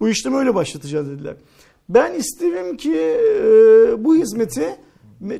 [0.00, 1.36] Bu işlemi öyle başlatacağız dediler.
[1.88, 4.76] Ben isterim ki e, bu hizmeti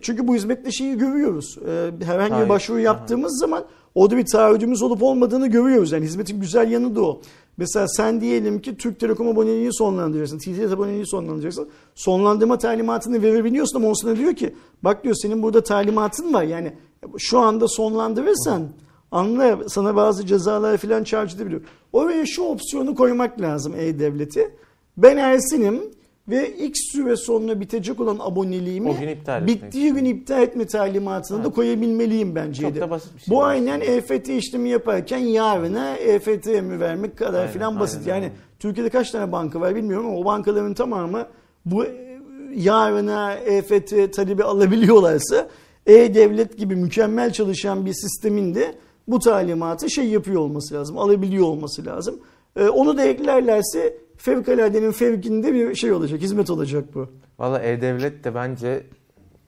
[0.03, 1.59] çünkü bu hizmette şeyi görüyoruz.
[1.69, 5.92] E, herhangi bir başvuru yaptığımız zaman orada bir taahhüdümüz olup olmadığını görüyoruz.
[5.92, 7.20] Yani hizmetin güzel yanı da o.
[7.57, 10.38] Mesela sen diyelim ki Türk Telekom aboneliğini sonlandıracaksın.
[10.38, 11.68] TTS aboneliğini sonlandıracaksın.
[11.94, 16.42] Sonlandırma talimatını verebiliyorsun ama on sana diyor ki bak diyor senin burada talimatın var.
[16.42, 16.72] Yani
[17.18, 18.68] şu anda sonlandırırsan
[19.11, 21.61] anla sana bazı cezalar falan charge edebiliyor.
[21.92, 24.50] Oraya şu opsiyonu koymak lazım E-Devlet'i.
[24.96, 25.83] Ben Ersin'im.
[26.29, 31.39] Ve X süre sonra bitecek olan aboneliğimi O gün iptal bittiği gün iptal etme talimatını
[31.39, 31.55] da Evet.
[31.55, 32.63] koyabilmeliyim bence.
[32.63, 33.35] Çok da basit bir şey.
[33.35, 38.01] Bu aynen EFT işlemi yaparken yarına EFT mi vermek kadar Aynen, filan basit.
[38.01, 38.33] aynen yani öyle.
[38.59, 41.27] Türkiye'de kaç tane banka var bilmiyorum ama o bankaların tamamı
[41.65, 42.19] bu e,
[42.55, 45.49] yarına EFT talebi alabiliyorlarsa
[45.87, 48.75] e-devlet gibi mükemmel çalışan bir sistemin de
[49.09, 52.21] bu talimatı şey yapıyor olması lazım, alabiliyor olması lazım.
[52.57, 57.09] Ee, onu da eklerlerse fevkaladenin fevkinde bir şey olacak, hizmet olacak bu.
[57.39, 58.87] Valla E-Devlet de bence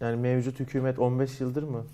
[0.01, 1.85] yani mevcut hükümet 15 yıldır mı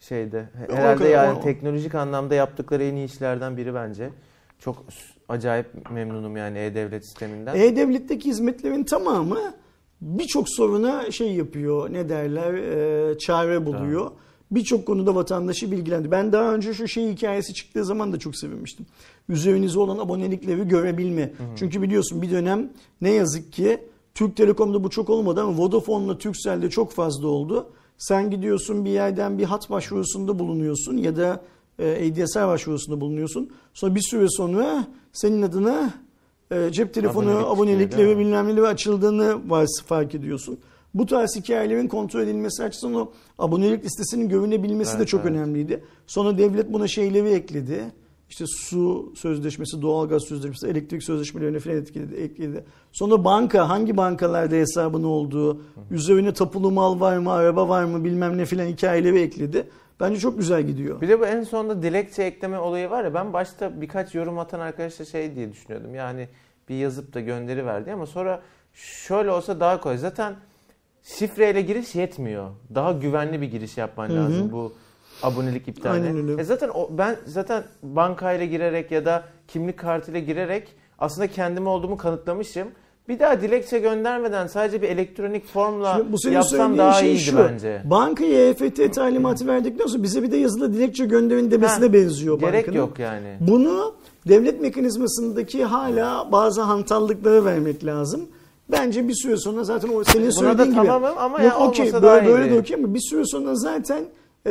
[0.00, 4.10] şeyde herhalde kadar- yani o- teknolojik anlamda yaptıkları en iyi işlerden biri bence.
[4.58, 4.84] Çok
[5.28, 7.54] acayip memnunum yani E-Devlet sisteminden.
[7.56, 9.38] E-Devlet'teki hizmetlerin tamamı
[10.00, 14.10] birçok soruna şey yapıyor, ne derler, e, çare buluyor.
[14.50, 16.10] Birçok konuda vatandaşı bilgilendi.
[16.10, 18.86] Ben daha önce şu şey hikayesi çıktığı zaman da çok sevinmiştim.
[19.30, 21.32] Üzerinize olan abonelikleri görebilme.
[21.56, 23.78] Çünkü biliyorsun bir dönem ne yazık ki
[24.14, 27.66] Türk Telekom'da bu çok olmadı ama Vodafone'la Turkcell'de çok fazla oldu.
[27.98, 31.42] Sen gidiyorsun bir yerden bir hat başvurusunda bulunuyorsun ya da
[31.78, 33.50] e, ADSL başvurusunda bulunuyorsun.
[33.74, 35.94] Sonra bir süre sonra senin adına
[36.50, 38.18] e, cep telefonu Abonelik değil mi?
[38.18, 39.38] bilmem neleri açıldığını
[39.86, 40.58] fark ediyorsun.
[40.94, 45.30] Bu tarz hikayelerin kontrol edilmesi açısından o abonelik listesinin görünebilmesi de Evet, çok evet.
[45.30, 45.84] önemliydi.
[46.06, 47.84] Sonra devlet buna şeyleri ekledi.
[48.30, 52.64] İşte su sözleşmesi, doğalgaz sözleşmesi, elektrik sözleşmelerine falan etkiledi, ekledi.
[52.92, 58.38] Sonra banka, hangi bankalarda hesabın olduğu, üzerine tapulu mal var mı, araba var mı bilmem
[58.38, 59.68] ne filan hikayeleri ekledi.
[60.00, 61.00] Bence çok güzel gidiyor.
[61.00, 64.60] Bir de bu en sonunda dilekçe ekleme olayı var ya ben başta birkaç yorum atan
[64.60, 65.94] arkadaşla şey diye düşünüyordum.
[65.94, 66.28] Yani
[66.68, 68.42] bir yazıp da gönderi verdi ama sonra
[68.74, 69.98] şöyle olsa daha kolay.
[69.98, 70.34] Zaten
[71.02, 72.50] şifreyle giriş yetmiyor.
[72.74, 74.16] Daha güvenli bir giriş yapman Hı hı.
[74.16, 74.72] lazım bu
[75.22, 76.06] abonelik iptaline.
[76.06, 76.40] Aynen öyle.
[76.42, 81.96] E zaten o, ben zaten bankayla girerek ya da kimlik kartıyla girerek aslında kendim olduğumu
[81.96, 82.68] kanıtlamışım.
[83.08, 87.18] Bir daha dilekçe göndermeden sadece bir elektronik formla Şimdi bu senin yapsam daha şey iyiydi
[87.20, 87.38] şu.
[87.38, 87.82] bence.
[87.84, 92.54] Bankaya EFT talimatı verdikten sonra bize bir de yazılı dilekçe gönderin demesine Ha, benziyor Gerek
[92.66, 92.76] bankanın.
[92.76, 93.36] yok yani.
[93.40, 93.94] Bunu
[94.28, 98.20] devlet mekanizmasındaki hala bazı hantallıkları vermek lazım.
[98.70, 100.86] Bence bir süre sonra zaten o senin Buna söylediğin da gibi.
[100.86, 103.54] tamamım ama Yok ya okey olmasa daha böyle, böyle de okey ama bir süre sonra
[103.54, 104.04] zaten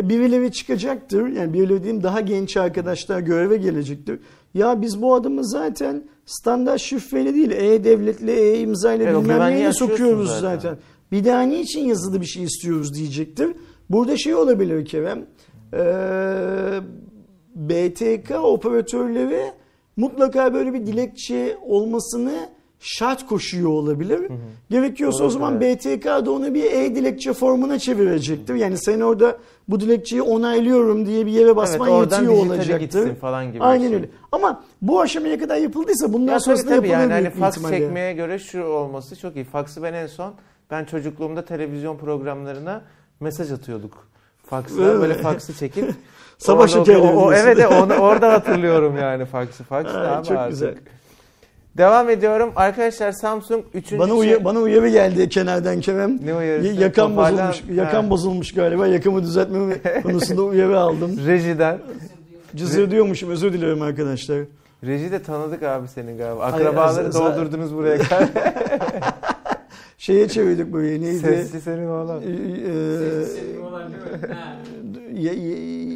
[0.03, 1.27] birileri çıkacaktır.
[1.27, 4.19] Yani birileri diyeyim daha genç arkadaşlar göreve gelecektir.
[4.53, 9.73] Ya biz bu adamı zaten standart şifreyle değil e-devletle e-imza ile Evet, o bilmem neyle
[9.73, 10.55] sokuyoruz zaten.
[10.55, 10.77] zaten.
[11.11, 13.49] Bir daha niçin yazılı bir şey istiyoruz diyecektir.
[13.89, 15.25] Burada şey olabilir Kerem.
[15.73, 16.79] Ee,
[17.55, 19.51] BTK operatörleri
[19.97, 24.21] mutlaka böyle bir dilekçe olmasını şart koşuyor olabilir.
[24.69, 25.85] Gerekiyorsa o Olur, zaman evet.
[25.85, 28.55] BTK da onu bir e-dilekçe formuna çevirecektir.
[28.55, 29.37] Yani sen orada
[29.69, 33.15] bu dilekçeyi onaylıyorum diye bir yere basman evet, yetiyor olacaktır.
[33.15, 33.63] falan gibi.
[33.63, 33.95] Aynen şey.
[33.95, 34.09] öyle.
[34.31, 37.77] Ama bu aşamaya kadar yapıldıysa bundan Ya sonrasında yapılır yani hani faks ihtimalle.
[37.77, 39.45] çekmeye göre şu olması çok iyi.
[39.45, 40.33] Faksı ben en son
[40.71, 42.81] ben çocukluğumda televizyon programlarına
[43.19, 44.07] mesaj atıyorduk.
[44.45, 45.01] Faksla Evet.
[45.01, 45.91] böyle faksı çekip
[46.37, 49.63] Savaş orada- hikayeleri o, o, evet onu orada hatırlıyorum yani faksı.
[49.63, 50.51] Faks ne abi çok artık.
[50.51, 50.75] güzel.
[51.79, 52.51] Devam ediyorum.
[52.55, 53.91] Arkadaşlar Samsung 3.
[53.99, 56.19] Bana, uya, bana uyarı geldi kenardan Kerem.
[56.25, 56.67] Ne uyarısı?
[56.67, 57.47] Yakan Toparlan.
[57.47, 57.77] bozulmuş.
[57.77, 58.09] Yakan Ha.
[58.09, 58.87] bozulmuş galiba.
[58.87, 61.19] Yakamı düzeltmemi konusunda uyarı aldım.
[61.27, 61.77] Rejiden.
[62.55, 63.29] Cızır diyormuşum.
[63.31, 64.39] Özür dilerim arkadaşlar.
[64.85, 66.51] Reji de tanıdık abi senin galiba.
[66.51, 68.27] Hayır, Akrabaları z- doldurdunuz buraya kadar.
[69.99, 71.19] Şeye çevirdik böyle neydi?
[71.19, 72.21] Sesli senin oğlan.
[72.21, 75.37] Ee, e, Senin olan değil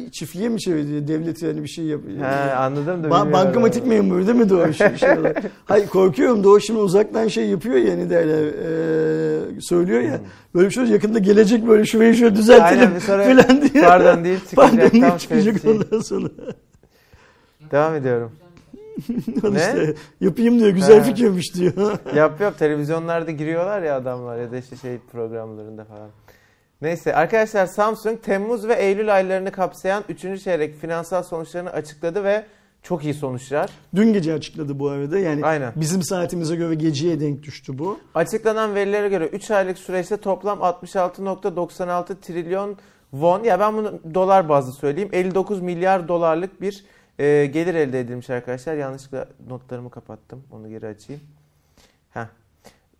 [0.02, 0.10] mi?
[0.12, 1.08] Çiftliğe mi çevirdi?
[1.08, 2.18] Devlet yani bir şey yapıyor.
[2.18, 4.72] He anladım da Ba- bankamatik memuru değil mi Doğu?
[4.72, 5.08] Şey, şey.
[5.64, 10.20] Hayır korkuyorum Doğu şimdi uzaktan şey yapıyor ya ne derler e, söylüyor ya.
[10.54, 13.84] Böyle bir şey yakında gelecek böyle şurayı şöyle düzeltelim Aynen, sonra falan diye.
[13.84, 14.70] Pardon deyip çıkacak.
[14.70, 15.70] Pardon Tam deyip çıkacak sesli.
[15.70, 16.28] ondan sonra.
[17.70, 18.32] Devam ediyorum.
[19.42, 19.58] Ne?
[19.58, 21.04] işte, yapayım diyor güzel Ha.
[21.04, 21.98] fikirmiş diyor.
[22.14, 26.10] yap yap televizyonlarda giriyorlar ya adamlar ya da işte şey programlarında falan.
[26.82, 30.20] Neyse arkadaşlar Samsung Temmuz ve Eylül aylarını kapsayan 3.
[30.44, 32.44] çeyrek finansal sonuçlarını açıkladı ve
[32.82, 33.70] çok iyi sonuçlar.
[33.94, 35.72] Dün gece açıkladı bu arada yani Aynen.
[35.76, 37.98] bizim saatimize göre geceye denk düştü bu.
[38.14, 42.76] Açıklanan verilere göre 3 aylık süreçte toplam 66.96 trilyon
[43.10, 46.84] won ya ben bunu dolar bazlı söyleyeyim 59 milyar dolarlık bir
[47.18, 48.74] e, gelir elde edilmiş arkadaşlar.
[48.74, 50.44] Yanlışlıkla notlarımı kapattım.
[50.52, 51.22] Onu geri açayım.
[52.10, 52.26] Heh.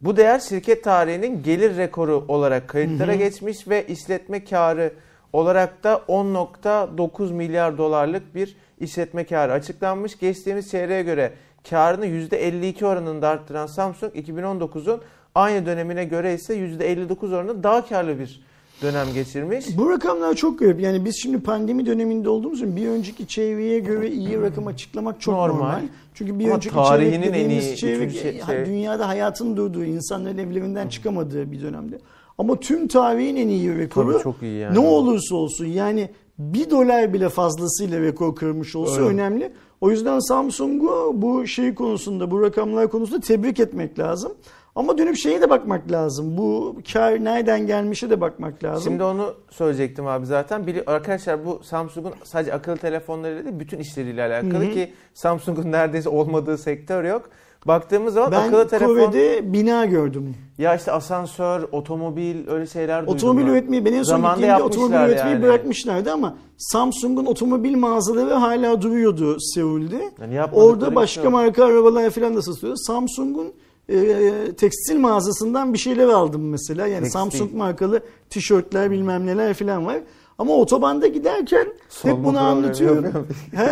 [0.00, 3.18] Bu değer şirket tarihinin gelir rekoru olarak kayıtlara Hı hı.
[3.18, 4.92] geçmiş ve işletme karı
[5.33, 10.18] olarak da 10.9 milyar dolarlık bir işletme karı açıklanmış.
[10.18, 11.33] Geçtiğimiz çeyreğe göre
[11.70, 15.03] karını %52 oranında arttıran Samsung 2019'un
[15.35, 18.44] aynı dönemine göre ise %59 oranında daha karlı bir
[18.85, 19.79] dönem geçirmiş.
[19.79, 20.81] Bu rakamlar çok garip.
[20.81, 25.35] Yani biz şimdi pandemi döneminde olduğumuz için bir önceki çevreye göre iyi rakam açıklamak çok
[25.35, 25.55] normal.
[25.55, 25.83] Normal.
[26.14, 29.85] Çünkü bir Ama önceki tarihinin en iyi çeyrek üçüncü şey- e, şey- dünyada hayatın durduğu,
[29.85, 31.99] insanların evlerinden çıkamadığı bir dönemde.
[32.38, 34.75] Ama tüm tarihin en iyi rekoru Tabii çok iyi yani.
[34.75, 39.11] ne olursa olsun yani bir dolar bile fazlasıyla rekor kırmış olsa Evet.
[39.11, 39.53] önemli.
[39.81, 44.33] O yüzden Samsung'u bu şey konusunda, bu rakamlar konusunda tebrik etmek lazım.
[44.77, 46.37] Ama dönüp şeye de bakmak lazım.
[46.37, 48.83] Bu kar nereden gelmişe de bakmak lazım.
[48.93, 50.63] Şimdi onu söyleyecektim abi zaten.
[50.67, 54.71] Bili- arkadaşlar bu Samsung'un sadece akıllı telefonlarıyla değil bütün işleriyle alakalı Hı hı.
[54.73, 57.23] ki Samsung'un neredeyse olmadığı sektör yok.
[57.67, 60.35] Baktığımız zaman ben akıllı telefon Kore'de bina gördüm.
[60.59, 63.15] ya işte asansör, otomobil öyle şeyler duydum.
[63.15, 63.51] Otomobil ben.
[63.51, 65.43] üretmeyi ben en son Zamanında gittiğimde otomobil üretmeyi yani.
[65.43, 70.11] bırakmışlardı ama Samsung'un otomobil mağazaları hala duruyordu Seul'de.
[70.21, 72.77] Yani Orada başka şey marka arabalar falan da satılıyor.
[72.77, 73.53] Samsung'un
[73.88, 76.87] e, tekstil mağazasından bir şeyler aldım mesela.
[76.87, 77.18] Yani Tekstil.
[77.18, 80.01] Samsung markalı tişörtler bilmem neler falan var.
[80.38, 83.05] Ama otobanda giderken Solma hep bunu anlatıyorum.
[83.05, 83.27] yok.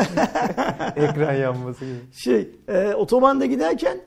[0.97, 1.97] Ekran yanması gibi.
[2.13, 3.99] Şey, e, otobanda giderken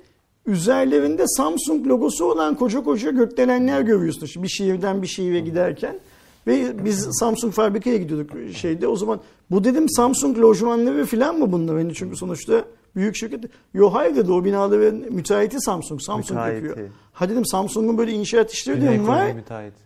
[0.45, 4.25] üzerlerinde Samsung logosu olan koca koca gökdelenler görüyorsun.
[4.25, 5.99] Şimdi bir şehirden bir şehire giderken.
[6.47, 8.87] Ve biz Samsung fabrikaya gidiyorduk şeyde.
[8.87, 9.19] O zaman
[9.51, 11.77] bu dedim Samsung lojmanları falan mı bunlar?
[11.77, 12.65] Yani çünkü sonuçta
[12.95, 13.43] büyük şirket.
[13.73, 16.01] Yo hayır dedi o binaların müteahhiti Samsung.
[16.01, 16.67] Samsung Müteahhiti.
[16.67, 16.87] yapıyor.
[17.13, 19.27] Ha dedim Samsung'un böyle inşaat işleri Güney mi var?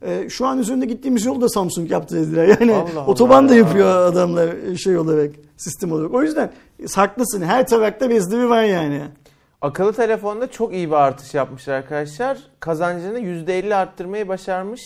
[0.02, 2.48] E, şu an üzerinde gittiğimiz yolu da Samsung yaptı dediler.
[2.60, 3.60] Yani Allah Allah otoban da ya.
[3.60, 6.14] yapıyor adamlar şey olarak, sistem olarak.
[6.14, 6.52] O yüzden
[6.96, 7.42] haklısın.
[7.42, 9.02] Her tarakta bezdiri var yani.
[9.62, 12.38] Akıllı telefonda çok iyi bir artış yapmışlar arkadaşlar.
[12.60, 14.82] Kazancını %50 arttırmayı başarmış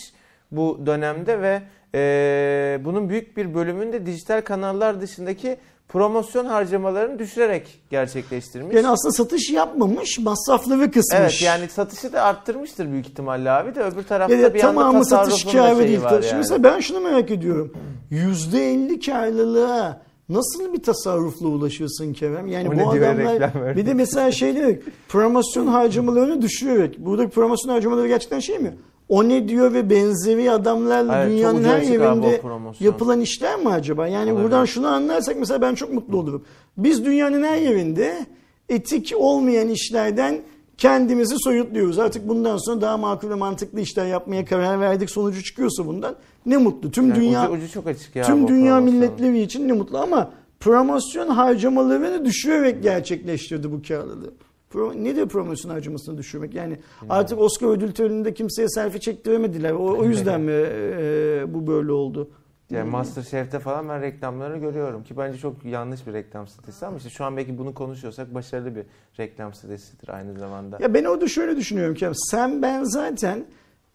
[0.50, 1.62] bu dönemde ve
[1.94, 5.56] eee, bunun büyük bir bölümünü de dijital kanallar dışındaki
[5.94, 8.76] promosyon harcamalarını düşürerek gerçekleştirmiş.
[8.76, 11.20] Yani aslında satış yapmamış, masrafları kısmış.
[11.20, 14.80] Evet yani satışı da arttırmıştır büyük ihtimalle abi de öbür tarafta ya da bir anda
[14.80, 16.02] tamamı satış tasarrufun da kârı değil.
[16.02, 16.38] var Şimdi yani.
[16.38, 17.72] mesela ben şunu merak ediyorum.
[18.12, 22.46] %50 karlılığa nasıl bir tasarrufla ulaşırsın Kerem?
[22.46, 24.76] Yani O bu adamlar bir de mesela şey diyor
[25.08, 26.98] promosyon harcamalarını düşürerek.
[26.98, 28.74] Buradaki promosyon harcamaları gerçekten şey mi?
[29.08, 32.40] O ne diyor ve benzeri adamlarla çok dünyanın her yerinde
[32.80, 34.08] yapılan işler mi acaba?
[34.08, 34.44] Yani Olabilir.
[34.44, 36.44] buradan şunu anlarsak mesela ben çok mutlu olurum.
[36.76, 38.26] Biz dünyanın her yerinde
[38.68, 40.40] etik olmayan işlerden
[40.78, 41.98] kendimizi soyutluyoruz.
[41.98, 45.10] Artık bundan sonra daha makul ve mantıklı işler yapmaya karar verdik.
[45.10, 46.90] Sonucu çıkıyorsa bundan ne mutlu.
[46.90, 48.24] Tüm Yani dünya ucu, ucu çok açık ya.
[48.24, 54.32] tüm dünya milletleri için ne mutlu ama promosyon harcamalarını düşürerek gerçekleştirdi bu karlılığı.
[54.74, 56.54] Pro, nedir promosyon harcamasını düşürmek?
[56.54, 59.72] Yani artık Oscar ödül töreninde kimseye selfie çektiremediler.
[59.72, 62.30] O, o yüzden mi e, bu böyle oldu?
[62.70, 67.10] Yani Masterchef'te falan ben reklamları görüyorum ki bence çok yanlış bir reklam stratejisi ama işte
[67.10, 68.84] şu an belki bunu konuşuyorsak başarılı bir
[69.18, 70.78] reklam stratejisidir aynı zamanda.
[70.80, 73.44] Ya ben orada şöyle düşünüyorum ki sen ben zaten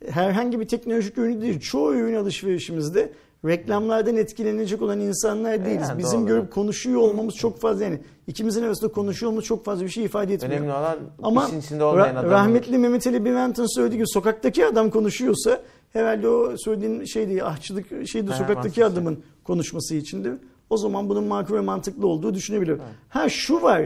[0.10, 3.12] herhangi bir teknolojik ürünü değil çoğu ürün alışverişimizde
[3.46, 5.90] reklamlardan etkilenecek olan insanlar değiliz.
[5.90, 6.28] Yani Bizim doğru.
[6.28, 10.34] görüp konuşuyor olmamız çok fazla yani ikimizin arasında konuşuyor olmamız çok fazla bir şey ifade
[10.34, 10.56] etmiyor.
[10.62, 12.30] Önemli olan Ama işin içinde olmayan ra- adamın.
[12.32, 15.62] rahmetli Mehmet Ali Bivent'in söylediği gibi sokaktaki adam konuşuyorsa
[15.94, 20.34] herhalde o söylediğin şey değil ahçılık şeydi Ha, sokaktaki adamın konuşması içindir.
[20.70, 22.80] O zaman bunun makul ve mantıklı olduğu düşünebilirim.
[23.10, 23.82] Ha şu var.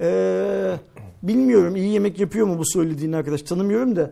[0.00, 0.74] Ee,
[1.22, 4.10] bilmiyorum iyi yemek yapıyor mu bu söylediğin arkadaş tanımıyorum da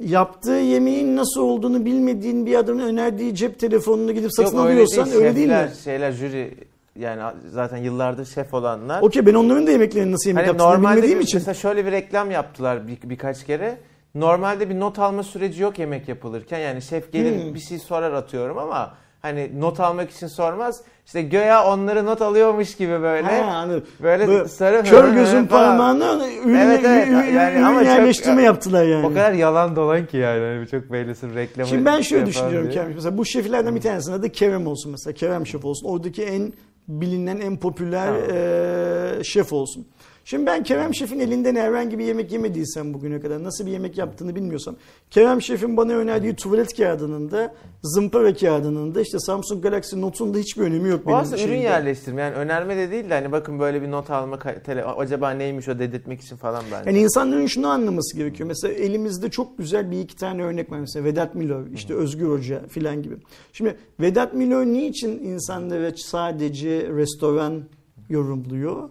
[0.00, 5.04] yaptığı yemeğin nasıl olduğunu bilmediğin bir adamın önerdiği cep telefonunu gidip satın Yok, öyle alıyorsan
[5.06, 5.70] değil, öyle değil mi?
[5.84, 6.54] Şeyler jüri
[6.98, 9.02] yani zaten yıllardır şef olanlar.
[9.02, 11.38] Okey ben onların da yemeklerini nasıl yemek Hani yaptığını normalde bilmediğim bir, için.
[11.38, 13.78] mesela şöyle bir reklam yaptılar bir, birkaç kere.
[14.14, 16.58] Normalde bir not alma süreci yok yemek yapılırken.
[16.58, 17.54] Yani şef gelir Hmm.
[17.54, 18.94] bir şey sorar atıyorum ama
[19.26, 20.80] hani not almak için sormaz.
[21.06, 23.26] İşte göya onları not alıyormuş gibi böyle.
[23.42, 23.84] Ha, anladım.
[24.02, 25.78] Böyle Böyle sarı Kör gözün falan.
[25.78, 27.08] parmağına ürün, Evet, evet.
[27.34, 29.06] Yani ama çok- yerleştirme yaptılar yani.
[29.06, 30.40] O kadar yalan dolan ki yani.
[30.40, 30.82] Hani çok
[31.16, 31.68] sırf reklamı.
[31.68, 32.70] Şimdi ben şöyle düşünüyorum.
[32.70, 32.92] Kerem.
[32.94, 35.14] Mesela bu şeflerden bir tanesinin adı Kerem olsun mesela.
[35.14, 35.88] Kerem şef olsun.
[35.88, 36.52] Oradaki en
[36.88, 38.20] bilinen, en popüler Tamam.
[38.30, 39.86] eee, şef olsun.
[40.26, 44.34] Şimdi ben Kerem Şef'in elinden herhangi bir yemek yemediysem bugüne kadar nasıl bir yemek yaptığını
[44.36, 44.76] bilmiyorsam
[45.10, 50.38] Kerem Şef'in bana önerdiği tuvalet kağıdının da zımpara kağıdının da işte Samsung Galaxy Note'un da
[50.38, 51.64] hiçbir önemi yok O benim aslında ürün şeyimde.
[51.64, 55.30] yerleştirme yani önerme de değil de hani bakın böyle bir not alma ka- tele, acaba
[55.30, 56.90] neymiş o dedirtmek için falan bence.
[56.90, 58.46] Yani insanların şunu anlaması gerekiyor.
[58.46, 60.78] Mesela elimizde çok güzel bir iki tane örnek var.
[60.78, 63.16] Mesela Vedat Milor, işte Özgür Hoca filan gibi.
[63.52, 67.62] Şimdi Vedat Milor niçin insanlara sadece restoran
[68.08, 68.88] yorumluyor?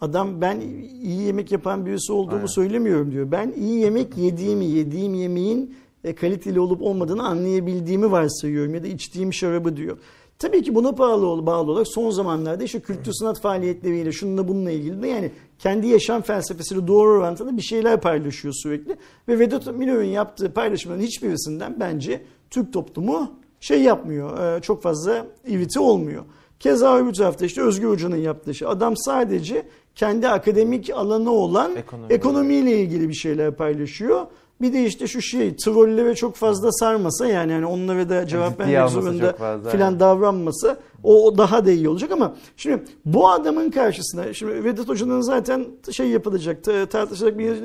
[0.00, 0.60] Adam ben
[1.02, 2.46] iyi yemek yapan birisi olduğumu Aynen.
[2.46, 3.30] söylemiyorum diyor.
[3.30, 9.32] Ben iyi yemek yediğimi, yediğim yemeğin e, kaliteli olup olmadığını anlayabildiğimi varsayıyorum ya da içtiğim
[9.32, 9.98] şarabı diyor.
[10.38, 15.02] Tabii ki buna bağlı, bağlı olarak son zamanlarda işte kültür sanat faaliyetleriyle şununla bununla ilgili
[15.02, 18.96] de yani kendi yaşam felsefesiyle doğru orantılı bir şeyler paylaşıyor sürekli.
[19.28, 24.60] Ve Vedat Milor'un yaptığı paylaşımların hiçbirisinden bence Türk toplumu şey yapmıyor.
[24.60, 26.24] Çok fazla irite olmuyor.
[26.60, 28.68] Keza öbür tarafta işte Özgür Hoca'nın yaptığı şey.
[28.68, 29.66] Adam sadece
[29.96, 32.12] kendi akademik alanı olan Ekonomi.
[32.12, 34.26] ekonomiyle ilgili bir şeyler paylaşıyor.
[34.60, 38.90] Bir de işte şu şey trollere çok fazla sarmasa yani hani onlara da cevap vermek
[38.90, 39.32] zorunda
[39.70, 40.00] filan yani.
[40.00, 45.66] davranmasa o daha da iyi olacak ama şimdi bu adamın karşısına şimdi Vedat Hoca'nın zaten
[45.90, 47.56] şey yapılacak tartışacak bir yer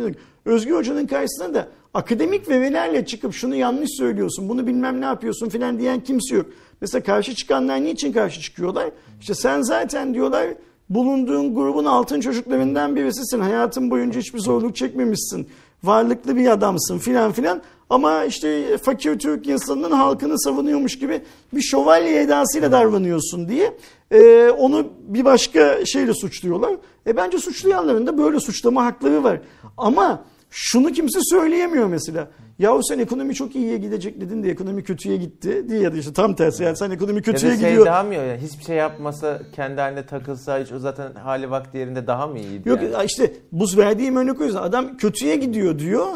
[0.46, 5.80] Özgür Hoca'nın karşısına da akademik verilerle çıkıp şunu yanlış söylüyorsun bunu bilmem ne yapıyorsun filan
[5.80, 6.46] diyen kimse yok.
[6.82, 8.90] Mesela karşı çıkanlar niçin karşı çıkıyorlar?
[9.22, 10.48] İşte sen zaten diyorlar
[10.96, 13.40] bulunduğun grubun altın çocuklarından birisisin.
[13.40, 15.48] Hayatın boyunca hiçbir zorluk çekmemişsin
[15.84, 17.62] varlıklı bir adamsın filan filan.
[17.90, 21.22] Ama işte fakir Türk insanının halkını savunuyormuş gibi
[21.54, 23.78] bir şövalye edasıyla davranıyorsun diye
[24.12, 26.74] e, onu bir başka şeyle suçluyorlar.
[27.08, 29.42] E bence suçlayanların da böyle suçlama hakları var.
[29.78, 32.28] Ama şunu kimse söyleyemiyor mesela.
[32.60, 36.14] Yahu sen ekonomi çok iyiye gidecek dedin de ekonomi kötüye gitti diye ya da işte
[36.14, 37.86] tam tersi yani sen ekonomi kötüye ya da şey gidiyor.
[37.86, 42.08] daha mı yani hiçbir şey yapmasa kendi haline takılsa hiç o zaten hali vakti yerinde
[42.08, 42.70] daha mı iyiydi?
[42.70, 43.06] Yok yani?
[43.06, 46.08] işte bu verdiğim örnek o yüzden adam kötüye gidiyor diyor.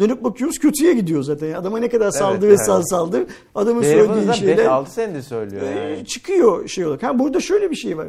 [0.00, 1.52] Dönüp bakıyoruz kötüye gidiyor zaten.
[1.52, 3.26] Adama ne kadar saldı evet, ve sal saldı.
[3.54, 6.06] Adamın Değeri söylediği şeyler 5-6 senedir söylüyor yani.
[6.06, 7.02] Çıkıyor şey olarak.
[7.02, 8.08] Ha burada şöyle bir şey var.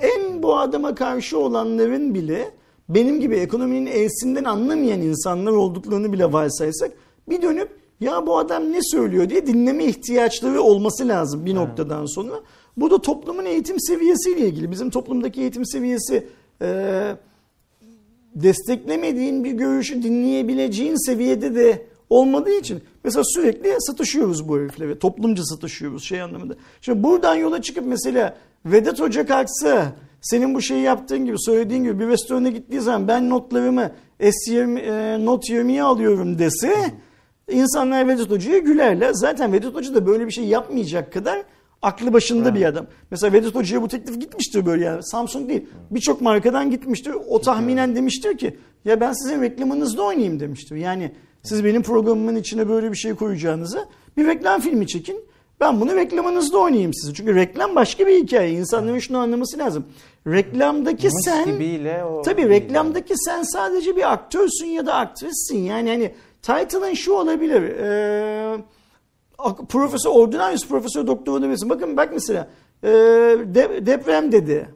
[0.00, 2.61] En bu adama karşı olanların bile
[2.94, 6.92] benim gibi ekonominin elsinden anlamayan insanlar olduklarını bile varsaysak
[7.28, 7.68] bir dönüp
[8.00, 12.34] ya bu adam ne söylüyor diye dinleme ihtiyaçları olması lazım bir noktadan sonra.
[12.76, 14.70] Bu da toplumun eğitim seviyesiyle ilgili.
[14.70, 16.26] Bizim toplumdaki eğitim seviyesi
[16.62, 17.16] e,
[18.34, 25.44] desteklemediğin bir görüşü dinleyebileceğin seviyede de olmadığı için mesela sürekli satışıyoruz bu herifle ve toplumca
[25.44, 26.54] satışıyoruz şey anlamında.
[26.80, 28.36] Şimdi buradan yola çıkıp mesela
[28.66, 33.30] Vedat Hoca kalksa senin bu şeyi yaptığın gibi söylediğin gibi bir restorana gittiği zaman ben
[33.30, 36.74] notlarımı S20, e, Note 20'ye alıyorum dese
[37.50, 39.12] insanlar Vedat Hoca'ya gülerler.
[39.12, 41.42] Zaten Vedat Hoca da böyle bir şey yapmayacak kadar
[41.82, 42.60] aklı başında evet.
[42.60, 42.86] bir adam.
[43.10, 45.02] Mesela Vedat Hoca'ya bu teklif gitmiştir böyle yani.
[45.02, 45.66] Samsung değil.
[45.90, 47.14] Birçok markadan gitmiştir.
[47.28, 50.76] O tahminen demiştir ki ya ben sizin reklamınızda oynayayım demiştir.
[50.76, 51.12] Yani
[51.42, 55.24] siz benim programımın içine böyle bir şey koyacağınızı bir reklam filmi çekin.
[55.60, 57.14] Ben bunu reklamınızda oynayayım size.
[57.14, 58.52] Çünkü reklam başka bir hikaye.
[58.52, 59.84] İnsanların şunu anlaması lazım.
[60.26, 65.58] Reklamdaki Mış sen gibiyle o tabii reklamdaki sen sadece bir aktörsün ya da aktrissin.
[65.58, 67.62] Yani hani title'ın şu olabilir.
[67.62, 68.58] Ee,
[69.68, 71.70] Profesör Ordinarius Profesör Doktor demesin.
[71.70, 72.48] Bakın bak mesela
[72.82, 72.88] e,
[73.54, 74.68] de, deprem dedi.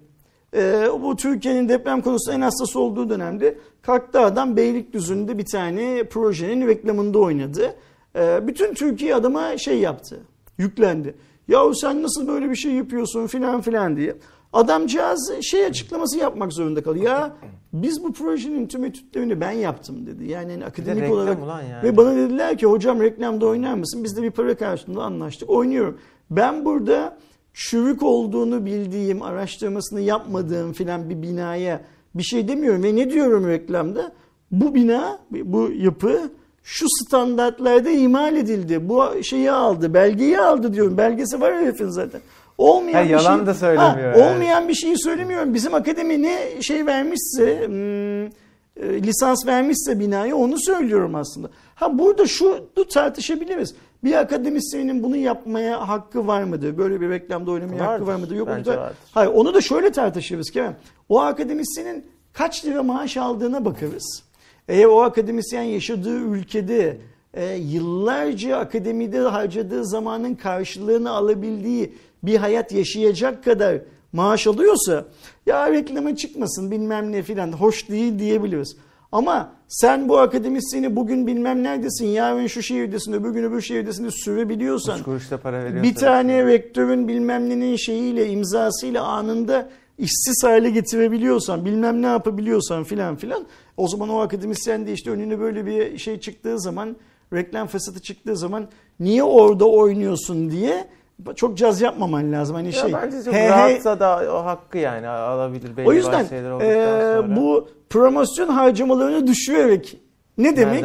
[0.57, 6.67] E, bu Türkiye'nin deprem konusunda en hassas olduğu dönemde kalktı adam Beylikdüzü'nde bir tane projenin
[6.67, 7.77] reklamında oynadı.
[8.17, 10.21] E, bütün Türkiye adama şey yaptı
[10.59, 11.15] yüklendi.
[11.49, 14.17] Yahu sen nasıl böyle bir şey yapıyorsun filan filan diye.
[14.57, 17.05] Adamcağız şey açıklaması yapmak zorunda kalıyor.
[17.05, 17.37] Ya
[17.73, 20.25] biz bu projenin tüm etütlerini ben yaptım dedi.
[20.25, 21.39] Yani hani akademik olarak
[21.71, 21.83] yani.
[21.83, 24.05] ve bana dediler ki hocam reklamda oynar mısın?
[24.05, 25.51] Biz de bir para karşılığında anlaştık.
[25.51, 25.99] Oynuyorum.
[26.31, 27.19] Ben burada
[27.55, 31.81] çürük olduğunu bildiğim, araştırmasını yapmadığım filan bir binaya
[32.15, 34.13] bir şey demiyorum ve ne diyorum reklamda?
[34.51, 36.31] Bu bina, bu yapı
[36.63, 38.89] şu standartlarda imal edildi.
[38.89, 40.99] Bu şeyi aldı, belgeyi aldı diyorum.
[40.99, 42.21] Belgesi var herifin zaten.
[42.59, 44.13] Olmayan ha, bir yalan şey, da söylemiyor.
[44.13, 44.35] Ha, yani.
[44.35, 45.55] Olmayan bir şeyi söylemiyorum.
[45.55, 51.51] Bizim akademi ne şey vermişse, hmm, e, lisans vermişse binaya onu söylüyorum aslında.
[51.75, 53.75] Ha burada şu tartışabiliriz.
[54.05, 56.79] Bir akademisyenin bunu yapmaya hakkı var mıdır?
[56.79, 57.93] Böyle bir reklamda oynamaya vardır.
[57.93, 58.37] hakkı var mıdır?
[58.37, 60.77] Yok Bence da, hayır onu da şöyle tartışırız Kerem.
[61.09, 64.23] O akademisyenin kaç lira maaş aldığına bakarız.
[64.69, 66.99] Eğer o akademisyen yaşadığı ülkede
[67.35, 71.93] e, yıllarca akademide harcadığı zamanın karşılığını alabildiği
[72.23, 73.79] bir hayat yaşayacak kadar
[74.13, 75.05] maaş alıyorsa
[75.47, 78.77] ya reklama çıkmasın bilmem ne filan hoş değil diyebiliriz.
[79.13, 84.11] Ama sen bu akademisyeni bugün bilmem neredesin, yarın şu şehirdesin, öbür gün öbür şehirdesin de
[84.11, 84.99] sürebiliyorsan,
[85.43, 92.85] para bir tane rektörün bilmem nenin şeyiyle, imzasıyla anında işsiz hale getirebiliyorsan, bilmem ne yapabiliyorsan
[92.85, 93.47] filan filan
[93.77, 96.97] o zaman o akademisyen de işte önüne böyle bir şey çıktığı zaman,
[97.33, 98.69] reklam fırsatı çıktığı zaman
[99.01, 100.89] niye orada oynuyorsun diye
[101.37, 102.57] çok caz yapmaman lazım.
[102.57, 102.93] Hani ya şey.
[102.93, 106.25] Bence çok he, rahatsa da o hakkı yani alabilir belli o yüzden,
[106.61, 110.01] e, bu promosyon harcamalarını düşürerek
[110.39, 110.85] ne demek?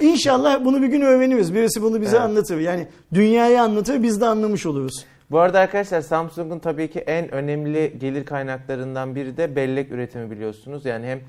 [0.00, 1.54] İnşallah bunu bir gün öğreniriz.
[1.54, 2.26] Birisi bunu bize evet.
[2.26, 2.58] anlatır.
[2.58, 5.04] Yani dünyayı anlatır biz de anlamış oluruz.
[5.30, 10.84] Bu arada arkadaşlar Samsung'un tabii ki en önemli gelir kaynaklarından biri de bellek üretimi biliyorsunuz.
[10.84, 11.20] Yani hem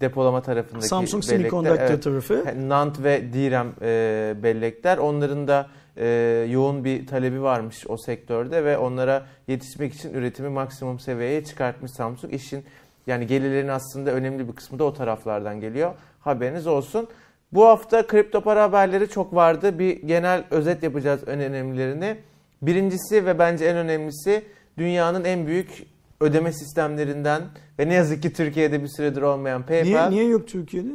[0.00, 2.44] depolama tarafındaki Samsung Semiconductor evet, tarafı.
[2.68, 4.98] NAND ve DRAM e, bellekler.
[4.98, 5.66] Onların da
[5.96, 6.06] e,
[6.50, 12.34] yoğun bir talebi varmış o sektörde ve onlara yetişmek için üretimi maksimum seviyeye çıkartmış Samsung.
[12.34, 12.64] İşin
[13.06, 15.94] yani gelirlerin aslında önemli bir kısmı da o taraflardan geliyor.
[16.20, 17.08] Haberiniz olsun.
[17.52, 19.78] Bu hafta kripto para haberleri çok vardı.
[19.78, 22.16] Bir genel özet yapacağız en önemlilerini.
[22.62, 24.44] Birincisi ve bence en önemlisi
[24.78, 25.86] dünyanın en büyük
[26.20, 27.42] ödeme sistemlerinden
[27.78, 30.08] ve ne yazık ki Türkiye'de bir süredir olmayan PayPal.
[30.08, 30.88] Niye, niye yok Türkiye'de?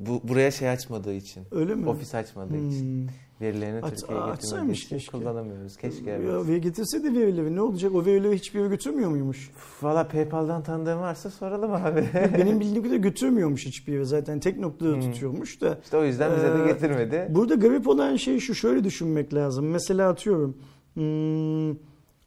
[0.00, 1.42] Bu, buraya şey açmadığı için.
[1.52, 1.88] Öyle mi?
[1.88, 3.10] Ofis açmadığı için.
[3.40, 5.18] Verilerini Aç- Türkiye'ye getirmediği keşke.
[5.18, 5.76] kullanamıyoruz.
[5.76, 6.10] Keşke.
[6.10, 7.94] Ya, ve getirse de verileri ne olacak?
[7.94, 9.50] O verileri hiçbir yere götürmüyor muymuş?
[9.82, 12.04] Valla PayPal'dan tanıdığın varsa soralım abi.
[12.38, 14.04] Benim bildiğim kadarıyla götürmüyormuş hiçbir yere.
[14.04, 15.00] Zaten tek noktada Hmm.
[15.00, 15.78] tutuyormuş da.
[15.84, 17.26] işte o yüzden bize de Ee, getirmedi.
[17.30, 19.66] Burada garip olan şey şu şöyle düşünmek lazım.
[19.70, 20.56] Mesela atıyorum
[20.94, 21.76] hmm,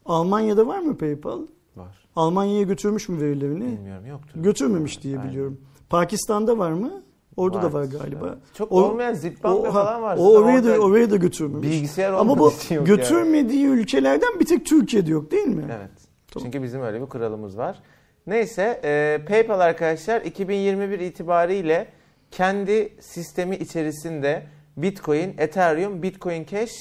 [0.05, 1.41] Almanya'da var mı PayPal?
[1.75, 2.07] Var.
[2.15, 3.65] Almanya'ya götürmüş mü verilerini?
[3.65, 4.41] Bilmiyorum yoktur.
[4.43, 5.29] Götürmemiş diye Aynen.
[5.31, 5.61] biliyorum.
[5.89, 7.01] Pakistan'da var mı?
[7.37, 8.25] Orada da var galiba.
[8.27, 8.37] Evet.
[8.53, 10.17] Çok O- olmayan Zipbank O, falan var.
[10.19, 11.67] o oraya da oraya da götürmemiş.
[11.69, 12.85] Bilgisayar Ama bu yok yani.
[12.85, 15.63] götürmediği ülkelerden bir tek Türkiye'de yok değil mi?
[15.65, 15.89] Evet.
[16.33, 16.45] Tamam.
[16.45, 17.79] Çünkü bizim öyle bir kuralımız var.
[18.27, 21.87] Neyse e, PayPal arkadaşlar 2021 itibariyle
[22.31, 24.43] kendi sistemi içerisinde
[24.77, 26.71] Bitcoin, Ethereum, Bitcoin Cash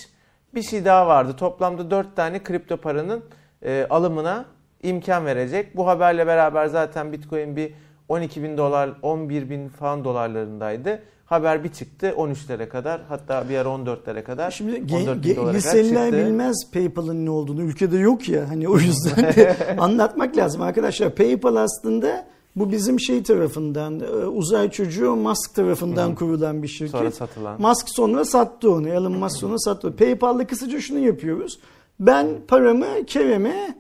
[0.54, 1.36] bir şey daha vardı.
[1.36, 3.24] Toplamda 4 tane kripto paranın
[3.62, 4.44] e, alımına
[4.82, 5.76] imkan verecek.
[5.76, 7.72] Bu haberle beraber zaten Bitcoin bir
[8.08, 11.02] 12 bin dolar, 11 bin falan dolarlarındaydı.
[11.26, 14.50] Haber bir çıktı 13'lere kadar hatta bir ara 14'lere kadar.
[14.50, 17.62] Şimdi 14 gen, bin ge- dolara kadar liseliler bilmez PayPal'ın ne olduğunu.
[17.62, 18.48] Ülkede yok ya.
[18.48, 21.14] Hani o yüzden de anlatmak lazım arkadaşlar.
[21.14, 26.90] PayPal aslında bu bizim şey tarafından, e, uzay çocuğu Musk tarafından kurulan bir şirket.
[26.90, 27.60] Sonra satılan.
[27.62, 28.88] Musk sonra sattı onu.
[28.88, 29.96] Elon Musk sonra sattı.
[29.96, 31.58] PayPal'da kısaca şunu yapıyoruz.
[32.00, 33.77] Ben paramı Kerem'e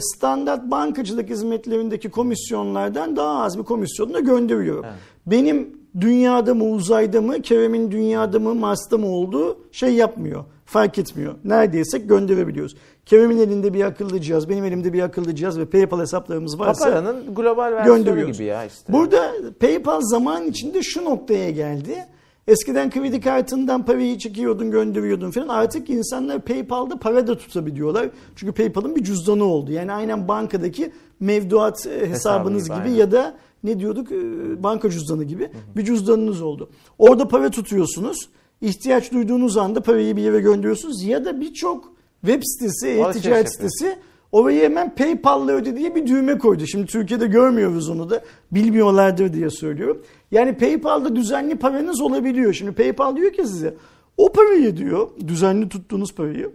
[0.00, 4.84] standart bankacılık hizmetlerindeki komisyonlardan daha az bir komisyonla gönderiyorum.
[4.84, 4.96] Evet.
[5.26, 10.44] Benim dünyada mı uzayda mı Kerem'in dünyada mı Mars'ta mı olduğu şey yapmıyor.
[10.64, 11.34] Fark etmiyor.
[11.44, 12.76] Neredeyse gönderebiliyoruz.
[13.06, 17.34] Kerem'in elinde bir akıllı cihaz, benim elimde bir akıllı cihaz ve PayPal hesaplarımız varsa Paparanın
[17.34, 18.92] global versiyonu gibi ya işte.
[18.92, 22.06] Burada PayPal zaman içinde şu noktaya geldi.
[22.48, 25.48] Eskiden kredi kartından parayı çekiyordun, gönderiyordun falan.
[25.48, 28.08] Artık insanlar PayPal'da para da tutabiliyorlar.
[28.36, 29.72] Çünkü PayPal'ın bir cüzdanı oldu.
[29.72, 32.96] Yani aynen bankadaki mevduat e, hesabınız gibi, gibi aynen.
[32.96, 33.34] ya da
[33.64, 34.16] ne diyorduk e,
[34.62, 36.70] banka cüzdanı gibi bir cüzdanınız oldu.
[36.98, 38.28] Orada para tutuyorsunuz.
[38.60, 43.46] İhtiyaç duyduğunuz anda parayı bir yere gönderiyorsunuz ya da birçok web sitesi, e-ticaret yapıyor.
[43.46, 43.98] sitesi
[44.32, 46.66] oraya hemen PayPal'la öde diye bir düğme koydu.
[46.66, 48.22] Şimdi Türkiye'de görmüyoruz onu da.
[48.52, 50.02] Bilmiyorlardır diye söylüyorum.
[50.30, 52.52] Yani PayPal'da düzenli paranız olabiliyor.
[52.52, 53.74] Şimdi PayPal diyor ki size
[54.16, 56.52] o parayı diyor düzenli tuttuğunuz parayı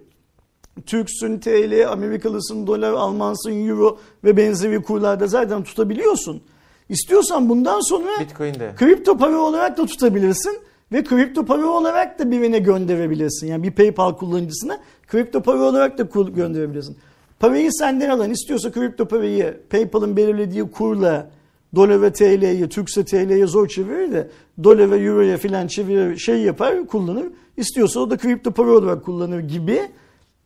[0.86, 6.42] Türksün, TL, Amerikalısın, dolar, Almansın, Euro ve benzeri kurlarda zaten tutabiliyorsun.
[6.90, 8.74] İstiyorsan bundan sonra Bitcoin'de.
[8.78, 10.60] kripto para olarak da tutabilirsin
[10.92, 13.48] ve kripto para olarak da birine gönderebilirsin.
[13.48, 16.98] Yani bir PayPal kullanıcısına kripto para olarak da gönderebilirsin.
[17.40, 21.30] Parayı senden alan istiyorsa kripto parayı PayPal'ın belirlediği kurla
[21.76, 24.28] dolar ve TL'yi, Türkse TL'ye zor çevirir de
[24.64, 27.26] dolar ve euroya filan çevirir, şey yapar, kullanır.
[27.58, 29.82] İstiyorsa o da kripto para olarak kullanır gibi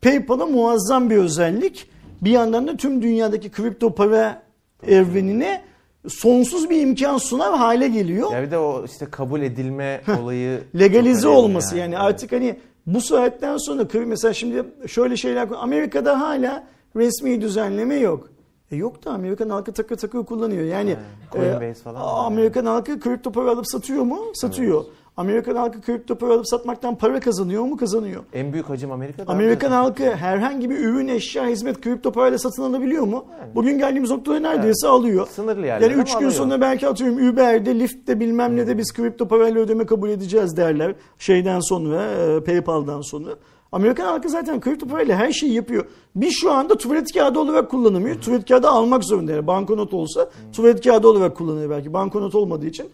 [0.01, 1.89] PayPal'a muazzam bir özellik.
[2.21, 4.41] Bir yandan da tüm dünyadaki kripto para
[4.87, 5.61] evrenine
[6.07, 8.31] sonsuz bir imkan sunar hale geliyor.
[8.33, 11.97] Ya bir de o işte kabul edilme olayı Legalize olması yani.
[11.97, 16.63] artık hani bu saatten sonra mesela şimdi şöyle şeyler Amerika'da hala
[16.97, 18.29] resmi düzenleme yok.
[18.71, 20.63] E yok da Amerikan halkı takır takır kullanıyor.
[20.63, 20.97] Yani He,
[21.31, 24.19] Coinbase falan Amerikan halkı kripto para alıp satıyor mu?
[24.33, 24.83] Satıyor.
[25.17, 27.77] Amerikan halkı kripto para alıp satmaktan para kazanıyor mu?
[27.77, 28.23] Kazanıyor.
[28.33, 29.31] En büyük hacim Amerika'da.
[29.31, 33.25] Amerikan halkı herhangi bir ürün, eşya, hizmet kripto parayla satın alabiliyor mu?
[33.41, 33.55] Yani.
[33.55, 35.27] Bugün geldiğimiz noktada neredeyse alıyor.
[35.27, 36.31] Sınırlı yerlerde Yani 3 ama gün alıyor.
[36.41, 40.95] sonra belki atıyorum Uber'de, Lyft'te bilmem ne de biz kripto parayla ödeme kabul edeceğiz derler.
[41.19, 43.29] Şeyden sonra, e, PayPal'dan sonra.
[43.77, 45.85] Amerikan halkı zaten kripto parayla her şeyi yapıyor.
[46.15, 48.21] Bir şu anda tuvalet kağıdı olarak kullanamıyor.
[48.21, 49.31] Tuvalet kağıdı almak zorunda.
[49.31, 51.93] Yani banknot olsa tuvalet kağıdı olarak kullanıyor belki.
[51.93, 52.89] Banknot olmadığı için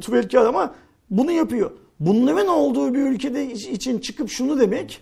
[0.00, 0.74] tuvalet kağıdı ama
[1.10, 1.70] bunu yapıyor.
[2.00, 5.00] Bunların olduğu bir ülkede için çıkıp şunu demek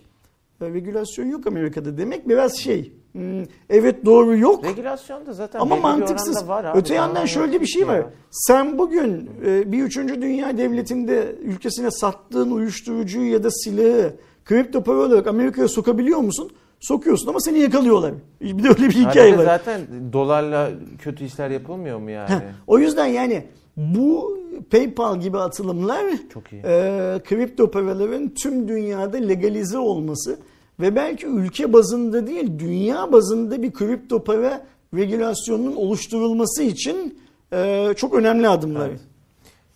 [0.61, 2.93] e, regülasyon yok Amerika'da demek biraz şey.
[3.11, 4.65] hmm, Evet doğru yok.
[4.65, 6.47] Regülasyon da zaten Ama mantıksız.
[6.47, 6.77] var abi.
[6.79, 7.95] Öte yandan şöyle bir şey var.
[7.97, 8.09] ya.
[8.31, 14.13] Sen bugün e, bir üçüncü dünya devletinde ülkesine sattığın uyuşturucuyu ya da silahı
[14.45, 16.49] kripto para olarak Amerika'ya sokabiliyor musun?
[16.79, 18.13] Sokuyorsun ama seni yakalıyorlar.
[18.41, 19.45] Bir de öyle bir hikaye Hadi var.
[19.45, 19.81] zaten
[20.13, 20.69] dolarla
[21.01, 22.29] kötü işler yapılmıyor mu yani?
[22.67, 23.45] O yüzden yani
[23.77, 24.37] bu
[24.71, 26.61] PayPal gibi atılımlar Çok iyi.
[26.65, 30.39] e, kripto paraların tüm dünyada legalize olması
[30.79, 37.19] ve belki ülke bazında değil dünya bazında bir kripto para regülasyonunun oluşturulması için
[37.53, 38.89] e, çok önemli adımlar.
[38.89, 38.99] Evet.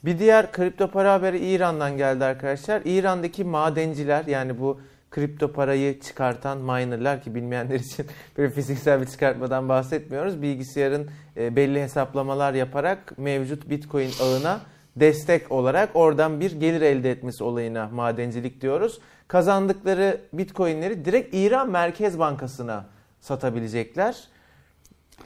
[0.06, 2.82] Bir diğer kripto para haberi İran'dan geldi arkadaşlar.
[2.86, 4.82] İran'daki madenciler yani bu
[5.12, 8.06] kripto parayı çıkartan minerlar ki bilmeyenler için
[8.38, 10.42] böyle fiziksel bir çıkartmadan bahsetmiyoruz.
[10.42, 14.62] Bilgisayarın e, belli hesaplamalar yaparak mevcut Bitcoin ağına
[14.96, 19.00] destek olarak oradan bir gelir elde etmesi olayına madencilik diyoruz.
[19.28, 22.86] Kazandıkları Bitcoin'leri direkt İran Merkez Bankası'na
[23.22, 24.28] satabilecekler.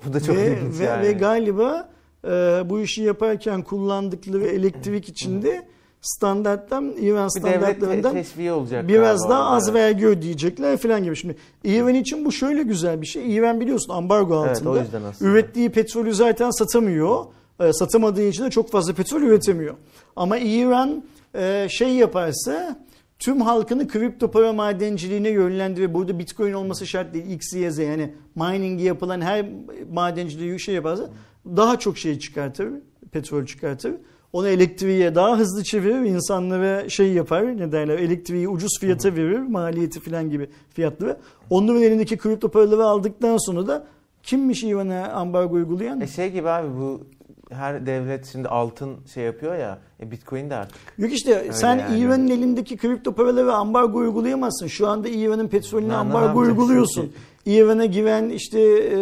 [0.05, 1.07] Bu da çok ve, ilginç ve, yani.
[1.07, 1.89] ve galiba
[2.26, 2.30] e,
[2.65, 5.67] bu işi yaparken kullandıkları elektrik içinde
[6.01, 8.88] standarttan İran standartlarından teşviği olacak.
[8.88, 11.15] biraz daha az vergi ödeyecekler falan gibi.
[11.15, 13.36] Şimdi İran için bu şöyle güzel bir şey.
[13.36, 15.07] İran biliyorsun ambargo Evet, altında.
[15.09, 15.32] aslında.
[15.32, 17.26] Ürettiği petrolü zaten satamıyor.
[17.59, 19.76] E, satamadığı için de çok fazla petrol üretemiyor.
[20.15, 21.03] Ama İran
[21.36, 22.80] e, şey yaparsa
[23.19, 25.93] tüm halkını kripto para madenciliğine yönlendirir.
[25.93, 27.26] Burada bitcoin olması şart değil.
[27.32, 29.45] X, Y, Z yani mining'i yapılan her
[29.91, 31.09] madenciliği şey yaparsa
[31.45, 32.69] daha çok şey çıkartır.
[33.11, 33.93] Petrol çıkartır.
[34.33, 35.95] Onu elektriğe daha hızlı çevirir.
[35.95, 37.57] insanlara şey yapar.
[37.57, 37.99] Ne derler?
[37.99, 39.39] Elektriği ucuz fiyata verir.
[39.39, 41.17] Maliyeti falan gibi fiyatları.
[41.49, 43.87] Onların elindeki kripto paraları aldıktan sonra da
[44.23, 46.01] kimmiş İran'a ambargo uygulayan?
[46.01, 47.01] E şey gibi abi bu
[47.51, 49.79] her devlet şimdi altın şey yapıyor ya.
[49.99, 50.77] E Bitcoin de artık.
[50.97, 51.99] Yok işte sen yani.
[51.99, 54.67] İran'ın elindeki kripto paralara ambargo uygulayamazsın.
[54.67, 57.11] Şu anda İran'ın petrolüne Ne- ne ambargo uyguluyorsun.
[57.45, 58.59] İran'a giren işte
[58.93, 58.99] e,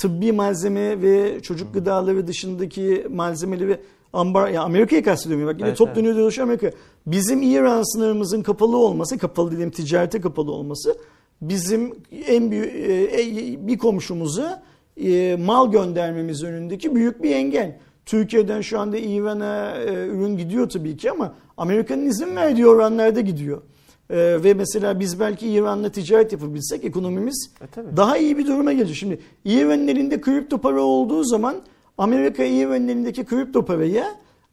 [0.00, 3.80] tıbbi malzeme ve çocuk gıdaları dışındaki malzemeleri
[4.12, 5.46] ambar ya Amerika'yı kastediyorum.
[5.46, 6.70] Bak yine Evet, top dönüyor dolaşıyor Amerika.
[7.06, 10.96] Bizim İran sınırımızın kapalı olması, kapalı dediğim ticarete kapalı olması
[11.42, 11.94] bizim
[12.26, 14.62] en büyük e, bir komşumuza
[14.96, 17.78] e, mal göndermemiz önündeki büyük bir engel.
[18.06, 23.62] Türkiye'den şu anda İran'a e, ürün gidiyor tabii ki ama Amerika'nın izin verdiği oranlarda gidiyor.
[24.10, 27.96] E, ve mesela biz belki İran'la ticaret yapabilsek ekonomimiz E tabii.
[27.96, 28.96] daha iyi bir duruma gelecek.
[28.96, 31.56] Şimdi İran'ın elinde kripto para olduğu zaman
[31.98, 34.04] Amerika İran'ın elindeki kripto paraya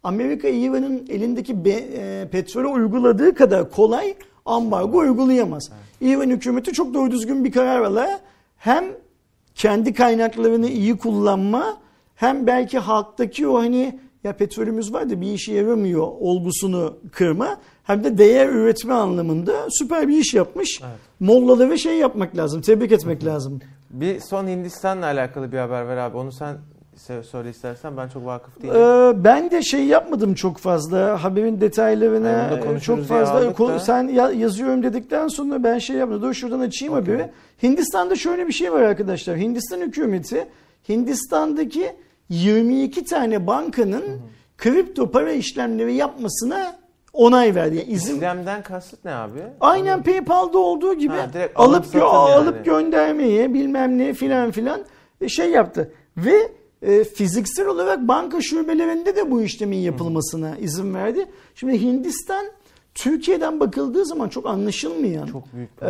[0.03, 5.69] Amerika İran'ın elindeki be, e, petrole uyguladığı kadar kolay ambargo uygulayamaz.
[6.01, 8.05] İran hükümeti çok doğru düzgün bir karar alır.
[8.57, 8.85] Hem
[9.55, 11.77] kendi kaynaklarını iyi kullanma
[12.15, 18.03] hem belki halktaki o hani ya petrolümüz var da bir işe yaramıyor olgusunu kırma hem
[18.03, 20.79] de değer üretme anlamında süper bir iş yapmış.
[20.83, 20.99] Evet.
[21.19, 23.59] Mollaları şey yapmak lazım, tebrik etmek lazım.
[23.89, 26.17] Bir son Hindistan'la alakalı bir haber ver abi.
[26.17, 26.57] Onu sen
[27.07, 28.75] se- söyle istersen ben çok vakıf değilim.
[28.75, 33.69] Ee, ben de şey yapmadım çok fazla haberin detaylarına Yani e, çok fazla aldık Ko-
[33.69, 33.79] da.
[33.79, 36.21] sen ya- yazıyorum dedikten sonra ben şey yapmadım.
[36.21, 37.13] Dur şuradan açayım Okey.
[37.13, 37.31] haberi.
[37.63, 39.37] Hindistan'da şöyle bir şey var arkadaşlar.
[39.37, 40.47] Hindistan hükümeti
[40.89, 41.91] Hindistan'daki
[42.29, 44.03] 22 tane bankanın
[44.57, 46.75] kripto para işlemleri yapmasına
[47.13, 47.75] onay verdi.
[47.75, 49.39] Yani izin İslam'dan kasıt ne abi?
[49.61, 52.07] Aynen PayPal'da olduğu gibi Ha, alıp alıp gö- yani.
[52.09, 54.81] alıp göndermeye bilmem ne filan filan
[55.21, 55.91] e, şey yaptı.
[56.17, 56.51] Ve
[56.81, 61.25] e, fiziksel olarak banka şubelerinde de bu işlemin yapılmasına izin verdi.
[61.55, 62.45] Şimdi Hindistan
[62.95, 65.25] Türkiye'den bakıldığı zaman çok anlaşılmayan.
[65.27, 65.85] Çok büyük Ee,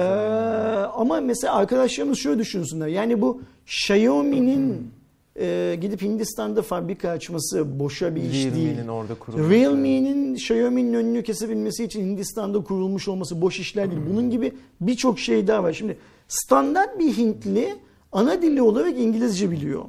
[0.96, 2.88] ama mesela arkadaşlarımız şöyle düşünsünler.
[2.88, 4.92] Yani bu Xiaomi'nin
[5.40, 8.56] e, gidip Hindistan'da fabrika açması boşa bir iş değil.
[8.56, 9.50] Realme'nin orada kurulması.
[9.50, 14.02] Realme'nin Xiaomi'nin önünü kesebilmesi için Hindistan'da kurulmuş olması boş işler değil.
[14.10, 15.74] Bunun gibi birçok şey daha var.
[15.74, 17.76] Şimdi standart bir Hintli
[18.12, 19.86] ana dili olarak İngilizce biliyor.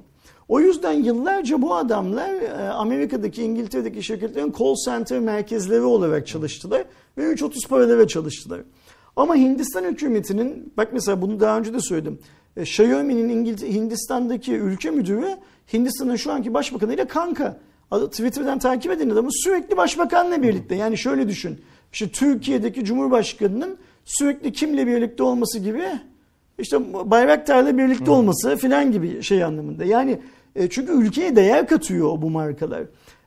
[0.49, 6.85] O yüzden yıllarca bu adamlar e, Amerika'daki, İngiltere'deki şirketlerin call center merkezleri olarak çalıştılar
[7.19, 8.61] ve 3.30 paralara çalıştılar.
[9.17, 12.19] Ama Hindistan hükümetinin, bak mesela bunu daha önce de söyledim.
[12.57, 15.37] E, Xiaomi'nin İngiltere, Hindistan'daki ülke müdürü
[15.73, 17.57] Hindistan'ın şu anki başbakanıyla kanka.
[18.11, 20.75] Twitter'dan takip edin adamı sürekli başbakanla birlikte.
[20.75, 21.61] Yani şöyle düşün.
[21.93, 25.85] İşte Türkiye'deki Cumhurbaşkanı'nın sürekli kimle birlikte olması gibi
[26.59, 29.85] işte Bayraktar'la birlikte olması filan gibi şey anlamında.
[29.85, 30.19] Yani
[30.57, 32.83] e, çünkü ülkeye değer katıyor bu markalar.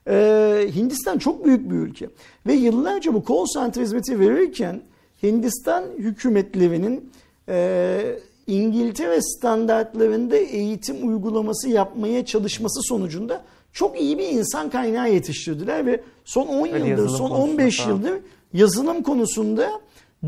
[0.08, 2.08] E, Hindistan çok büyük bir ülke.
[2.46, 4.80] Ve yıllarca bu call center hizmeti verirken
[5.22, 7.10] Hindistan hükümetlerinin
[7.48, 16.00] e, İngiltere standartlarında eğitim uygulaması yapmaya çalışması sonucunda çok iyi bir insan kaynağı yetiştirdiler ve
[16.24, 17.90] son 10 Evet, yıldır, son konusunda 15 falan.
[17.96, 18.12] yıldır
[18.52, 19.68] yazılım konusunda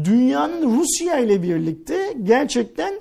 [0.04, 2.94] dünyanın Rusya ile birlikte gerçekten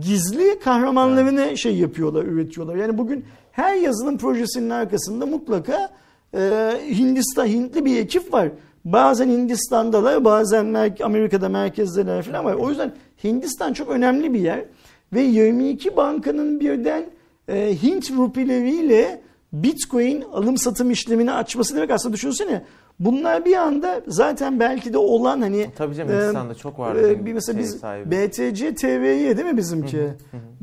[0.00, 2.76] gizli kahramanlarını şey yapıyorlar, üretiyorlar.
[2.76, 5.88] Yani bugün her yazılım projesinin arkasında mutlaka
[6.34, 8.48] e, Hindistan Hintli bir ekip var.
[8.84, 12.54] Bazen Hindistan'dalar, bazen Mer- Amerika'da merkezdeler falan var.
[12.54, 12.92] O yüzden
[13.24, 14.64] Hindistan çok önemli bir yer
[15.12, 17.04] ve 22 bankanın birden
[17.48, 19.20] e, Hint rupileriyle
[19.52, 22.62] Bitcoin alım satım işlemini açması demek aslında düşünsene.
[23.00, 27.26] Bunlar bir anda zaten belki de olan hani Tabii canım, e, Hindistan'da çok vardı e,
[27.26, 28.10] bir mesela şey biz sahibi.
[28.10, 30.08] BTC TV'ye değil mi bizimki?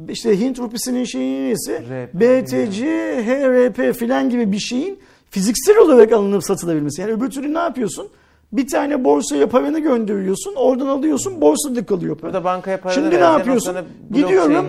[0.10, 1.84] İşte Hint rupisinin şeyi neyse
[2.14, 2.86] BTC
[3.26, 5.00] HRP filan gibi bir şeyin
[5.30, 7.02] fiziksel olarak alınıp satılabilmesi.
[7.02, 8.08] Yani öbür türlü ne yapıyorsun?
[8.52, 10.54] Bir tane borsaya paranı gönderiyorsun.
[10.56, 11.42] Oradan alıyorsun.
[11.42, 12.34] Borsada kalıyor para.
[12.34, 13.76] Burada bankaya para Şimdi ne yapıyorsun?
[14.14, 14.66] Gidiyorum.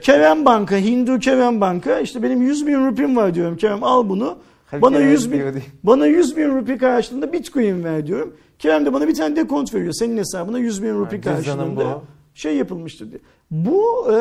[0.00, 2.00] Kerem Banka, Hindu Kerem Banka.
[2.00, 3.56] işte benim 100 bin rupim var diyorum.
[3.56, 4.38] Kerem al bunu.
[4.66, 5.42] Hadi Bana Kerem 100 bin,
[5.82, 8.36] bana 100 bin rupi karşılığında bitcoin ver diyorum.
[8.58, 9.92] Kerem de bana bir tane dekont veriyor.
[9.92, 12.02] Senin hesabına 100 bin rupi cüzdanın karşılığında
[12.34, 13.20] şey yapılmıştır diye.
[13.50, 14.16] Bu e,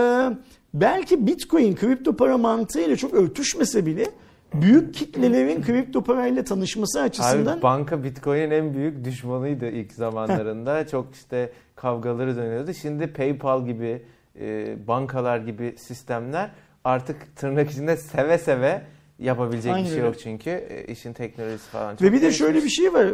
[0.74, 4.06] belki bitcoin kripto para mantığıyla çok örtüşmese bile
[4.54, 10.88] büyük kitlelerin kripto parayla tanışması açısından Abi banka Bitcoin'in en büyük düşmanıydı ilk zamanlarında.
[10.88, 12.74] Çok işte kavgaları dönüyordu.
[12.74, 14.02] Şimdi PayPal gibi
[14.40, 16.50] e, bankalar gibi sistemler
[16.84, 18.82] artık tırnak içinde seve seve
[19.20, 20.08] yapabilecek Aynen bir şey öyle.
[20.08, 23.08] yok çünkü e, işin teknolojisi falan çok Ve bir de şöyle bir şey var.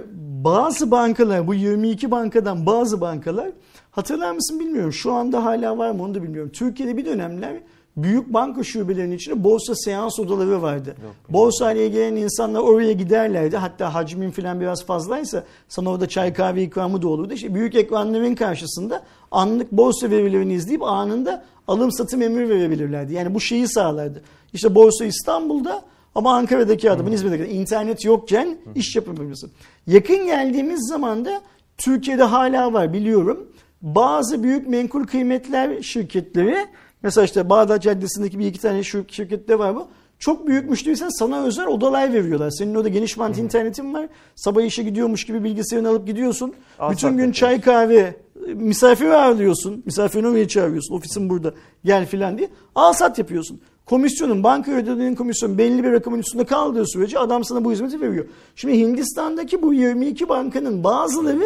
[0.43, 3.51] Bazı bankalar, bu 22 bankadan bazı bankalar
[3.91, 4.93] hatırlar mısın bilmiyorum.
[4.93, 6.51] Şu anda hala var mı onu da bilmiyorum.
[6.53, 7.53] Türkiye'de bir dönemler
[7.97, 10.95] büyük banka şubelerinin içinde borsa seans odaları vardı.
[11.29, 13.57] Borsa ile ilgilenen insanlar oraya giderlerdi.
[13.57, 17.33] Hatta hacmin falan biraz fazlaysa sana orada çay kahve ikramı da olurdu.
[17.33, 23.13] İşte büyük ekranların karşısında anlık borsa verilerini izleyip anında alım satım emri verebilirlerdi.
[23.13, 24.21] Yani bu şeyi sağlardı.
[24.53, 25.81] İşte Borsa İstanbul'da
[26.15, 29.51] ama Ankara'daki adamın İzmir'deki internet yokken iş yapabilirsin.
[29.87, 31.41] Yakın geldiğimiz zaman da
[31.77, 33.47] Türkiye'de hala var biliyorum.
[33.81, 36.57] Bazı büyük menkul kıymetler şirketleri
[37.03, 39.87] mesela işte Bağdat Caddesi'ndeki bir iki tane şir- şirkette var bu.
[40.19, 42.49] Çok büyük müşteriysen sana özel odalar veriyorlar.
[42.49, 44.07] Senin orada geniş bant internetin var.
[44.35, 46.53] Sabah işe gidiyormuş gibi bilgisayarını alıp gidiyorsun.
[46.79, 48.15] Al Bütün gün çay kahve
[48.53, 49.83] misafir ağırlıyorsun.
[49.85, 50.95] Misafirini oraya çağırıyorsun.
[50.95, 51.53] Ofisin burada
[51.85, 52.49] gel filan diye.
[52.75, 53.61] Al sat yapıyorsun.
[53.85, 58.25] Komisyonun banka ödediğin komisyon belli bir rakamın üstünde kaldığı sürece adam sana bu hizmeti veriyor.
[58.55, 61.43] Şimdi Hindistan'daki bu 22 bankanın bazıları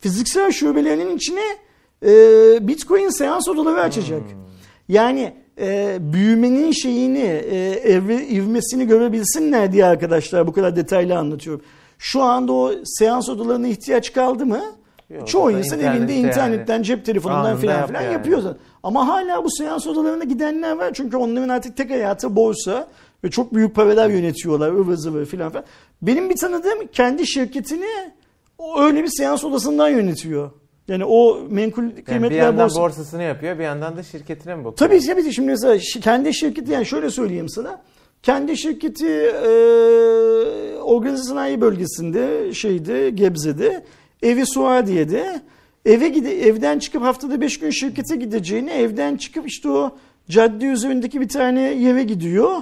[0.00, 1.42] fiziksel şubelerinin içine
[2.04, 2.08] e,
[2.68, 4.22] Bitcoin seans odaları açacak.
[4.90, 11.64] Yani e, büyümenin şeyini, e, evre, ivmesini görebilsinler diye arkadaşlar bu kadar detaylı anlatıyorum.
[11.98, 14.62] Şu anda o seans odalarına ihtiyaç kaldı mı?
[15.10, 16.28] Yok, Çoğu insan evinde yani.
[16.28, 18.12] internetten, cep telefonundan Anında filan yap filan yani.
[18.12, 18.60] yapıyor zaten.
[18.82, 20.90] Ama hala bu seans odalarına gidenler var.
[20.94, 22.88] Çünkü onların artık tek hayatı borsa
[23.24, 25.64] ve çok büyük paralar yönetiyorlar ıvır zıvır filan filan.
[26.02, 27.86] Benim bir tanıdığım kendi şirketini
[28.78, 30.50] öyle bir seans odasından yönetiyor.
[30.90, 32.80] Yani o menkul Yani bir kıymetler yandan borsa.
[32.80, 34.76] borsasını yapıyor bir yandan da şirketine mi bakıyor?
[34.76, 37.82] Tabii tabii şimdi mesela kendi şirketi yani şöyle söyleyeyim sana.
[38.22, 39.48] Kendi şirketi e,
[40.82, 43.84] organize sanayi bölgesinde şeyde Gebze'de
[44.22, 45.40] evi Suadiye'de
[45.84, 49.96] eve gide evden çıkıp haftada 5 gün şirkete gideceğini evden çıkıp işte o
[50.30, 52.56] cadde üzerindeki bir tane yere gidiyor.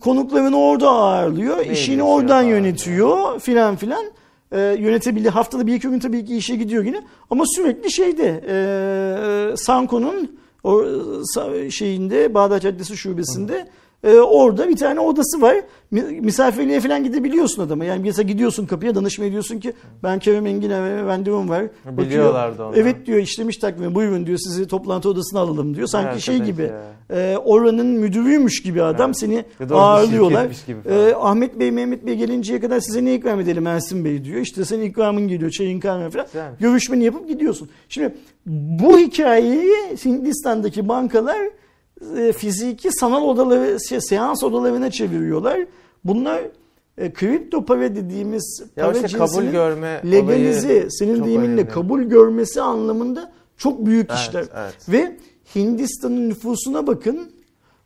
[0.00, 1.58] Konuklarını orada ağırlıyor.
[1.58, 4.04] işini yaşıyor oradan yönetiyor filan filan.
[4.52, 5.28] E, yönetebilir.
[5.28, 7.02] Haftada bir iki gün tabii ki işe gidiyor yine.
[7.30, 10.72] Ama sürekli şeyde e, Sanko'nun o
[11.34, 13.68] sa- şeyinde Bağdat Caddesi şubesinde
[14.04, 15.56] e, orada bir tane odası var.
[15.90, 17.84] Mi- Misafirliğe falan gidebiliyorsun adama.
[17.84, 19.72] Yani mesela gidiyorsun kapıya danışma ediyorsun ki
[20.02, 21.64] ben Kerem Engin'e randevum var.
[21.90, 22.76] Biliyorlardı onu.
[22.76, 25.86] Evet diyor işlemiş takvimi buyurun diyor sizi toplantı odasına alalım diyor.
[25.86, 26.82] Sanki Vay şey arkadaş gibi ya.
[27.20, 29.18] e, oranın müdürüymüş gibi adam Evet.
[29.18, 30.48] seni ağırlıyorlar.
[30.90, 34.40] E, Ahmet Bey Mehmet Bey gelinceye kadar size ne ikram edelim Ersin Bey diyor.
[34.40, 36.26] İşte senin ikramın geliyor çayın kahve falan.
[36.26, 36.60] Güzelmiş.
[36.60, 37.68] Görüşmeni yapıp gidiyorsun.
[37.88, 38.14] Şimdi
[38.46, 39.72] bu hikayeyi
[40.04, 41.38] Hindistan'daki bankalar
[42.16, 45.60] e, fiziki sanal odaları, şey, seans odalarına çeviriyorlar.
[46.04, 46.40] Bunlar
[46.98, 51.68] e, kripto para dediğimiz Ya para işte kabul görme legalize, senin deyiminle önemli.
[51.68, 54.44] kabul görmesi anlamında çok büyük Evet, işler.
[54.56, 54.88] evet.
[54.88, 55.16] Ve
[55.54, 57.32] Hindistan'ın nüfusuna bakın.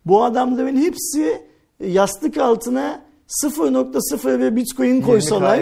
[0.06, 1.42] Bu adamların hepsi
[1.80, 5.58] yastık altına 0.0 ve bitcoin 20K'yı koysalar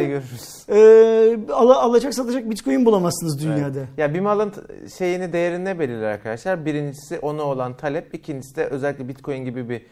[0.68, 3.78] e, al- alacak satacak bitcoin bulamazsınız dünyada.
[3.78, 3.88] Evet.
[3.96, 4.52] Ya bir malın
[4.98, 6.66] şeyini değerini belirler arkadaşlar?
[6.66, 9.82] Birincisi ona olan talep, ikincisi de özellikle Bitcoin gibi bir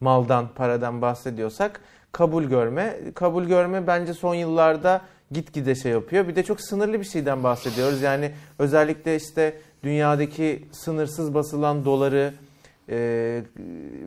[0.00, 1.80] maldan, paradan bahsediyorsak
[2.12, 2.96] kabul görme.
[3.14, 5.00] Kabul görme bence son yıllarda
[5.30, 6.28] gitgide şey yapıyor.
[6.28, 8.02] Bir de çok sınırlı bir şeyden bahsediyoruz.
[8.02, 12.34] Yani özellikle işte dünyadaki sınırsız basılan doları
[12.88, 13.42] e,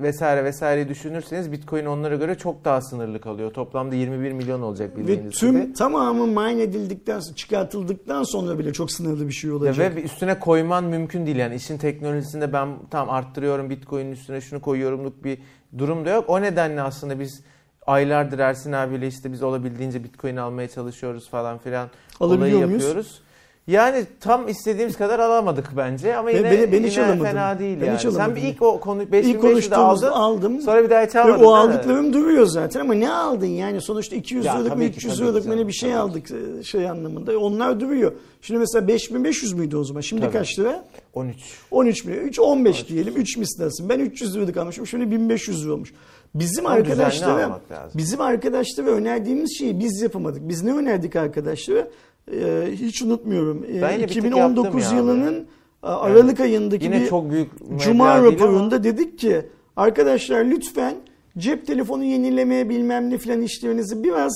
[0.01, 3.53] vesaire vesaire düşünürseniz Bitcoin onlara göre çok daha sınırlı kalıyor.
[3.53, 5.73] Toplamda 21 milyon olacak Ve bildiğiniz tüm gibi.
[5.73, 9.95] tamamı mine edildikten çıkartıldıktan sonra bile çok sınırlı bir şey olacak.
[9.95, 15.23] ve üstüne koyman mümkün değil yani işin teknolojisinde ben tam arttırıyorum Bitcoin'in üstüne şunu koyuyorumluk
[15.23, 15.37] bir
[15.77, 16.25] durum da yok.
[16.27, 17.43] O nedenle aslında biz
[17.87, 22.83] aylardır Ersin abiyle işte biz olabildiğince Bitcoin almaya çalışıyoruz falan filan Alabiliyor olayı muyuz?
[22.83, 23.21] yapıyoruz.
[23.67, 27.23] Yani tam istediğimiz kadar alamadık bence ama Ben- yine, beni- ben yine hiç alamadım.
[27.25, 27.99] fena değil Ben yani.
[28.11, 30.37] Sen bir ilk o konu İlk 5500'de konuştuğumuzda aldın.
[30.41, 30.61] aldım.
[30.61, 31.43] Sonra bir daha hiç Ve almadın.
[31.43, 31.55] o mi?
[31.57, 35.13] aldıklarım duruyor zaten ama ne aldın yani sonuçta 200 Ya liralık mı tabii ki, 300
[35.17, 37.39] tabii liralık mı ne bir şey tabii aldık e, şey anlamında.
[37.39, 38.11] Onlar duruyor.
[38.41, 40.01] Şimdi mesela 5500 müydü o zaman?
[40.01, 40.33] Şimdi Tabii.
[40.33, 40.83] kaç lira?
[41.13, 41.37] 13.
[41.71, 42.23] 13 milyon.
[42.23, 43.13] 3 15 diyelim.
[43.17, 43.89] 3 mislasın.
[43.89, 44.87] Ben 300 liralık almışım.
[44.87, 45.93] Şimdi 1500 lira olmuş.
[46.35, 47.59] Bizim düzenli arkadaşlara
[47.95, 50.49] bizim arkadaşlara önerdiğimiz şeyi biz yapamadık.
[50.49, 51.87] Biz ne önerdik arkadaşlara?
[52.31, 53.65] Ee, hiç unutmuyorum.
[53.69, 54.97] Ee, bir tık 2019 yaptım ya.
[54.97, 55.47] yılının
[55.83, 59.41] a, Aralık ayındaki Yine bir çok büyük Cuma ama- raporunda dedik ki
[59.75, 60.95] arkadaşlar lütfen
[61.37, 64.33] cep telefonu yenilemeye bilmem ne filan işlerinizi biraz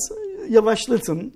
[0.48, 1.32] yavaşlatın.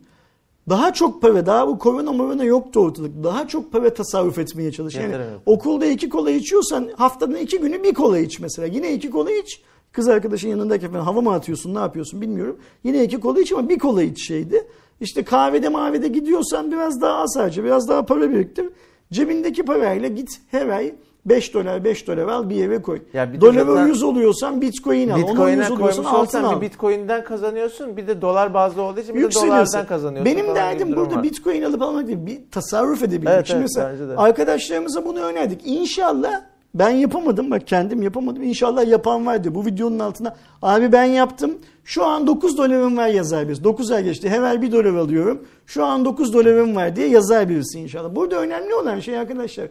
[0.69, 3.25] Daha çok para, daha bu korona morona yoktu ortalık.
[3.25, 4.95] Daha çok para tasarruf etmeye çalış.
[4.95, 5.15] Yani
[5.47, 8.67] okulda iki kola içiyorsan haftanın iki günü bir kola iç mesela.
[8.69, 9.63] Yine iki kola iç.
[9.93, 12.59] Kız arkadaşın yanındayken falan hava mı atıyorsun ne yapıyorsun bilmiyorum.
[12.85, 14.67] Yine iki kola iç ama bir kola iç şeydi.
[15.01, 18.67] İşte kahvede mavede gidiyorsan biraz daha az harca, biraz daha para biriktir.
[19.13, 20.95] Cebindeki parayla git her ay
[21.27, 23.01] 5 dolar 5 dolar al bir yere koy.
[23.13, 25.19] Ya bir zaten- 100 oluyorsan bitcoin al.
[25.19, 26.61] 100 Bitcoin'e oluyorsan koymuş altın olsan al.
[26.61, 30.37] bir Bitcoin'den kazanıyorsun bir de dolar bazlı olduğu için bir de dolardan kazanıyorsun.
[30.37, 31.23] Benim derdim burada var.
[31.23, 32.27] bitcoin alıp almak değil.
[32.27, 33.35] Bir tasarruf edebilmek.
[33.35, 35.61] Evet, Şimdi evet, mesela arkadaşlarımıza bunu önerdik.
[35.65, 36.41] İnşallah
[36.75, 38.43] ben yapamadım bak kendim yapamadım.
[38.43, 39.55] İnşallah yapan vardı.
[39.55, 41.59] Bu videonun altına abi ben yaptım.
[41.87, 43.65] Şu an 9 dolarım var yazar birisi.
[43.65, 44.29] 9 ay geçti.
[44.29, 45.47] Hemen 1 dolar alıyorum.
[45.67, 48.15] Şu an 9 dolarım var diye yazar birisi inşallah.
[48.15, 49.69] Burada önemli olan şey arkadaşlar.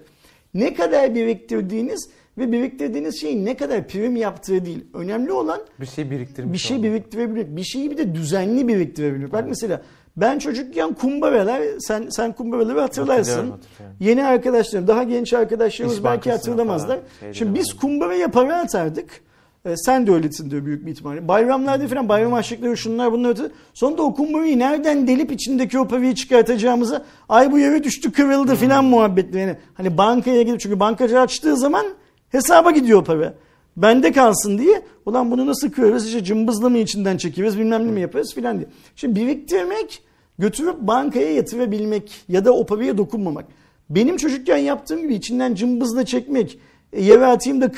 [0.54, 4.86] Ne kadar biriktirdiğiniz ve biriktirdiğiniz şeyin ne kadar prim yaptığı değil.
[4.94, 6.54] Önemli olan bir şey biriktirmiş.
[6.54, 7.56] bir şey biriktirebilmek.
[7.56, 9.34] Bir şeyi bir de düzenli biriktirebilmek.
[9.34, 9.82] Bak mesela
[10.18, 13.32] ben çocukken kumbaralar, sen sen kumbaraları hatırlarsın.
[13.32, 13.98] Hatırlıyorum, hatırlıyorum.
[14.00, 17.00] Yeni arkadaşlarım, daha genç arkadaşlarımız İş belki hatırlamazlar.
[17.32, 19.25] Şimdi biz kumbaraya para atardık.
[19.66, 21.28] Ee, sen de öylesin diyor büyük bir ihtimalle.
[21.28, 23.52] Bayramlarda falan bayram harçlıkları şunlar bunlar ötürü.
[23.74, 28.58] Sonunda o nereden delip içindeki o parayı çıkartacağımızı ay bu yere düştü kırıldı Hmm.
[28.58, 29.42] filan muhabbetleri.
[29.42, 31.86] Yani hani bankaya gidip çünkü bankacı açtığı zaman
[32.30, 33.34] hesaba gidiyor para.
[33.78, 34.82] Bende kalsın diye.
[35.06, 36.08] Ulan bunu nasıl kırarız?
[36.08, 38.68] İşte cımbızla mı içinden çekiyoruz bilmem ne mi yaparız filan diye.
[38.96, 40.04] Şimdi biriktirmek
[40.40, 43.46] götürüp bankaya yatırabilmek ya da o paraya dokunmamak.
[43.90, 46.60] Benim çocukken yaptığım gibi içinden cımbızla çekmek,
[46.94, 47.72] e, yere atayım da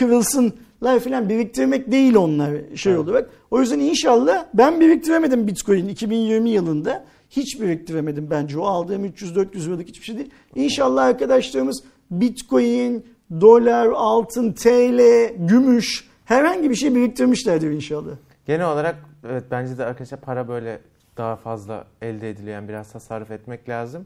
[0.80, 3.02] kırılsınlar filan biriktirmek değil onlar şey Evet.
[3.04, 3.30] olarak.
[3.52, 7.06] O yüzden inşallah ben biriktiremedim Bitcoin 2020 yılında.
[7.30, 8.60] Hiç biriktiremedim bence.
[8.60, 10.30] O aldığım 300-400 liralık hiçbir şey değil.
[10.56, 13.06] İnşallah arkadaşlarımız Bitcoin,
[13.42, 15.00] dolar, altın, TL,
[15.38, 18.12] gümüş herhangi bir şey biriktirmişlerdir inşallah.
[18.46, 18.96] Genel olarak
[19.30, 20.80] evet bence de arkadaşlar para böyle
[21.18, 22.56] daha fazla elde ediliyor.
[22.56, 24.06] Yani biraz tasarruf etmek lazım.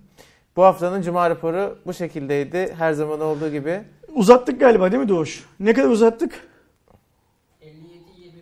[0.56, 2.74] Bu haftanın Cuma raporu bu şekildeydi.
[2.78, 3.80] Her zaman olduğu gibi.
[4.16, 5.46] Uzattık galiba değil mi Doğuş?
[5.60, 6.51] Ne kadar uzattık?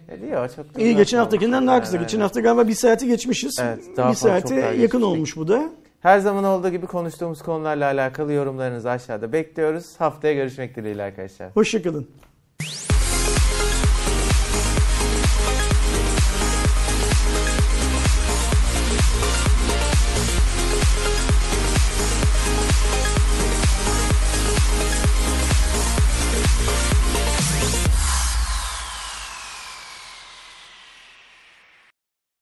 [0.10, 0.46] 57-20.
[0.46, 1.96] E, çok da İyi geçen haftakinden daha kısa.
[1.96, 3.60] Yani, Geçen hafta galiba bir saati geçmişiz.
[3.62, 5.04] Evet, daha bir saate yakın geçtik.
[5.04, 5.70] olmuş bu da.
[6.02, 9.86] Her zaman olduğu gibi konuştuğumuz konularla alakalı yorumlarınızı aşağıda bekliyoruz.
[9.98, 11.50] Haftaya görüşmek dileğiyle arkadaşlar.
[11.56, 12.08] Hoşçakalın.